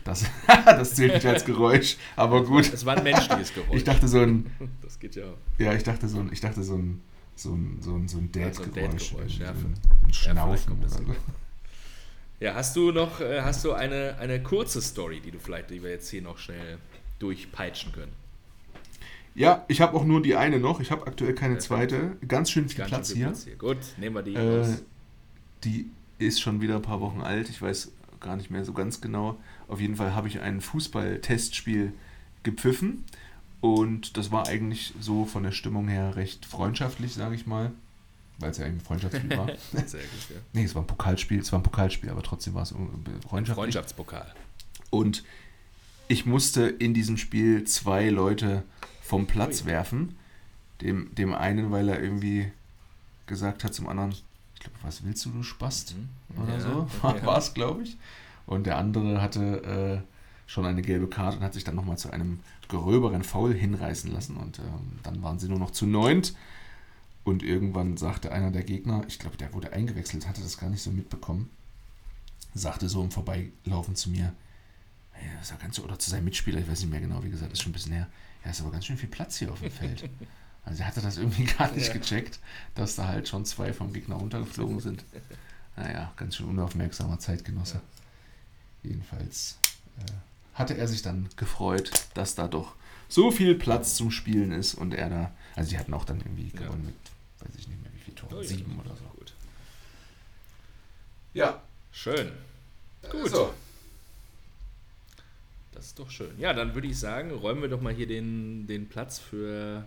[0.05, 0.24] Das,
[0.64, 2.72] das zählt nicht als Geräusch, aber gut.
[2.72, 3.76] Es war ein menschliches Geräusch.
[3.76, 4.51] Ich dachte so ein.
[4.82, 5.34] Das geht ja.
[5.59, 7.03] Ja, ich dachte so ein, ich dachte so ein,
[7.34, 9.12] so ein, so ein, so ein Dad-Geräusch.
[9.12, 9.55] Ja, so ein, ja,
[10.07, 11.05] ein Schnaufen ja, oder so.
[12.39, 15.82] Ja, hast du noch, äh, hast du eine, eine kurze Story, die du vielleicht, die
[15.82, 16.78] wir jetzt hier noch schnell
[17.18, 18.12] durchpeitschen können?
[19.34, 20.80] Ja, ich habe auch nur die eine noch.
[20.80, 22.16] Ich habe aktuell keine zweite.
[22.26, 23.57] Ganz schön viel, Ganz Platz, schön viel Platz, hier.
[23.57, 24.64] Gut, nehmen wir die äh,
[25.64, 27.51] Die ist schon wieder ein paar Wochen alt.
[27.51, 29.39] Ich weiß gar nicht mehr so ganz genau.
[29.68, 31.93] Auf jeden Fall habe ich ein Fußball-Testspiel
[32.43, 33.05] gepfiffen
[33.61, 37.72] und das war eigentlich so von der Stimmung her recht freundschaftlich, sage ich mal,
[38.39, 39.47] weil es ja ein Freundschaftsspiel war.
[39.87, 40.37] Sehr gut, ja.
[40.53, 42.74] Nee, es war ein Pokalspiel, es war ein Pokalspiel, aber trotzdem war es
[43.28, 43.55] freundschaftlich.
[43.55, 44.34] Freundschaftspokal.
[44.91, 45.24] Und
[46.09, 48.62] ich musste in diesem Spiel zwei Leute
[49.03, 49.66] vom Platz Ui.
[49.66, 50.16] werfen.
[50.80, 52.53] Dem, dem einen, weil er irgendwie
[53.26, 55.95] gesagt hat zum anderen, ich glaube, was willst du, du Spast?
[55.97, 56.43] Mhm.
[56.43, 57.97] Oder ja, so, okay, war es, glaube ich.
[58.47, 62.11] Und der andere hatte äh, schon eine gelbe Karte und hat sich dann nochmal zu
[62.11, 64.37] einem gröberen Foul hinreißen lassen.
[64.37, 66.34] Und ähm, dann waren sie nur noch zu neunt.
[67.27, 70.81] Und irgendwann sagte einer der Gegner, ich glaube, der wurde eingewechselt, hatte das gar nicht
[70.81, 71.51] so mitbekommen,
[72.55, 74.33] sagte so im Vorbeilaufen zu mir,
[75.12, 77.62] ja, das ganz, oder zu seinem Mitspieler, ich weiß nicht mehr genau, wie gesagt, ist
[77.62, 78.07] schon ein bisschen her,
[78.45, 80.09] ja, ist aber ganz schön viel Platz hier auf dem Feld.
[80.64, 81.93] Also er hatte das irgendwie gar nicht ja.
[81.93, 82.41] gecheckt,
[82.74, 85.05] dass da halt schon zwei vom Gegner runtergeflogen sind.
[85.77, 87.74] Naja, ganz schön unaufmerksamer Zeitgenosse.
[87.74, 88.91] Ja.
[88.91, 89.59] Jedenfalls
[90.01, 90.12] äh,
[90.55, 92.74] hatte er sich dann gefreut, dass da doch
[93.09, 96.51] so viel Platz zum Spielen ist und er da, also die hatten auch dann irgendwie
[96.53, 96.62] ja.
[96.62, 96.97] gewonnen mit,
[97.49, 99.05] weiß ich nicht mehr wie viel Tore, oh, sieben oder so.
[99.16, 99.32] Gut.
[101.34, 101.62] Ja.
[101.92, 102.32] Schön.
[103.11, 103.30] Gut.
[103.30, 103.55] So.
[105.72, 106.38] Das ist doch schön.
[106.38, 109.86] Ja, dann würde ich sagen, räumen wir doch mal hier den, den Platz für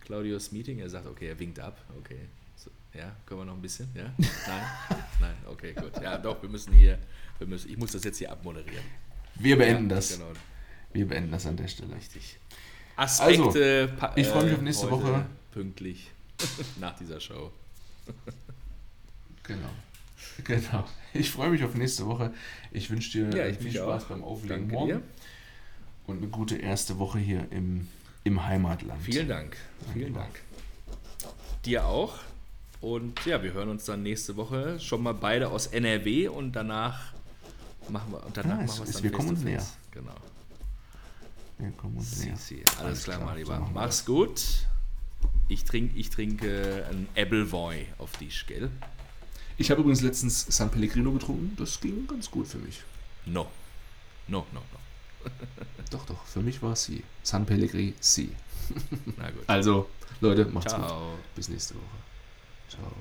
[0.00, 0.78] Claudius Meeting.
[0.78, 1.78] Er sagt, okay, er winkt ab.
[1.98, 2.18] Okay.
[2.56, 3.88] So, ja, können wir noch ein bisschen?
[3.94, 4.12] Ja?
[4.18, 4.62] Nein?
[5.20, 5.92] Nein, okay, gut.
[6.02, 6.98] Ja, doch, wir müssen hier,
[7.38, 8.84] wir müssen, ich muss das jetzt hier abmoderieren.
[9.36, 10.12] Wir beenden ja, das.
[10.12, 10.32] Genau,
[10.92, 11.94] Wir beenden das an der Stelle.
[11.94, 12.36] richtig.
[12.96, 13.88] Aspekte.
[13.98, 15.26] pa- ich freue mich äh, auf nächste heute Woche.
[15.52, 16.10] Pünktlich
[16.80, 17.50] nach dieser Show.
[19.42, 19.68] Genau.
[20.44, 20.84] Genau.
[21.14, 22.32] Ich freue mich auf nächste Woche.
[22.72, 24.08] Ich wünsche dir Ja, ich viel Spaß auch.
[24.08, 25.02] beim Auflegen Danke morgen dir.
[26.06, 27.88] und eine gute erste Woche hier im,
[28.24, 29.00] im Heimatland.
[29.02, 29.56] Vielen Dank.
[29.92, 30.38] Vielen Danke.
[31.20, 31.32] Dank.
[31.64, 32.18] Dir auch.
[32.80, 37.12] Und ja, wir hören uns dann nächste Woche schon mal beide aus NRW und danach
[37.88, 39.66] machen wir und danach Ah, es machen wir es dann wir kommen uns näher.
[39.92, 40.14] Genau.
[41.58, 42.36] Wir kommen uns näher.
[42.36, 42.62] sie.
[42.80, 43.58] Alles, klar, mein so Lieber.
[43.60, 44.42] wir Mach's gut.
[45.48, 48.70] Ich trinke ich trinke ein Appleboy auf dich, gell?
[49.58, 51.56] Ich habe übrigens letztens San Pellegrino getrunken.
[51.56, 52.82] Das ging ganz gut für mich.
[53.24, 53.46] No.
[54.28, 55.30] No, no, no.
[55.90, 56.24] Doch, doch.
[56.24, 57.02] Für mich war es sie.
[57.22, 58.30] San Pellegrino, sie.
[59.16, 59.44] Na gut.
[59.46, 59.88] Also,
[60.20, 60.84] Leute, macht's gut.
[60.84, 61.18] Ciao.
[61.34, 61.84] Bis nächste Woche.
[62.68, 62.92] Ciao.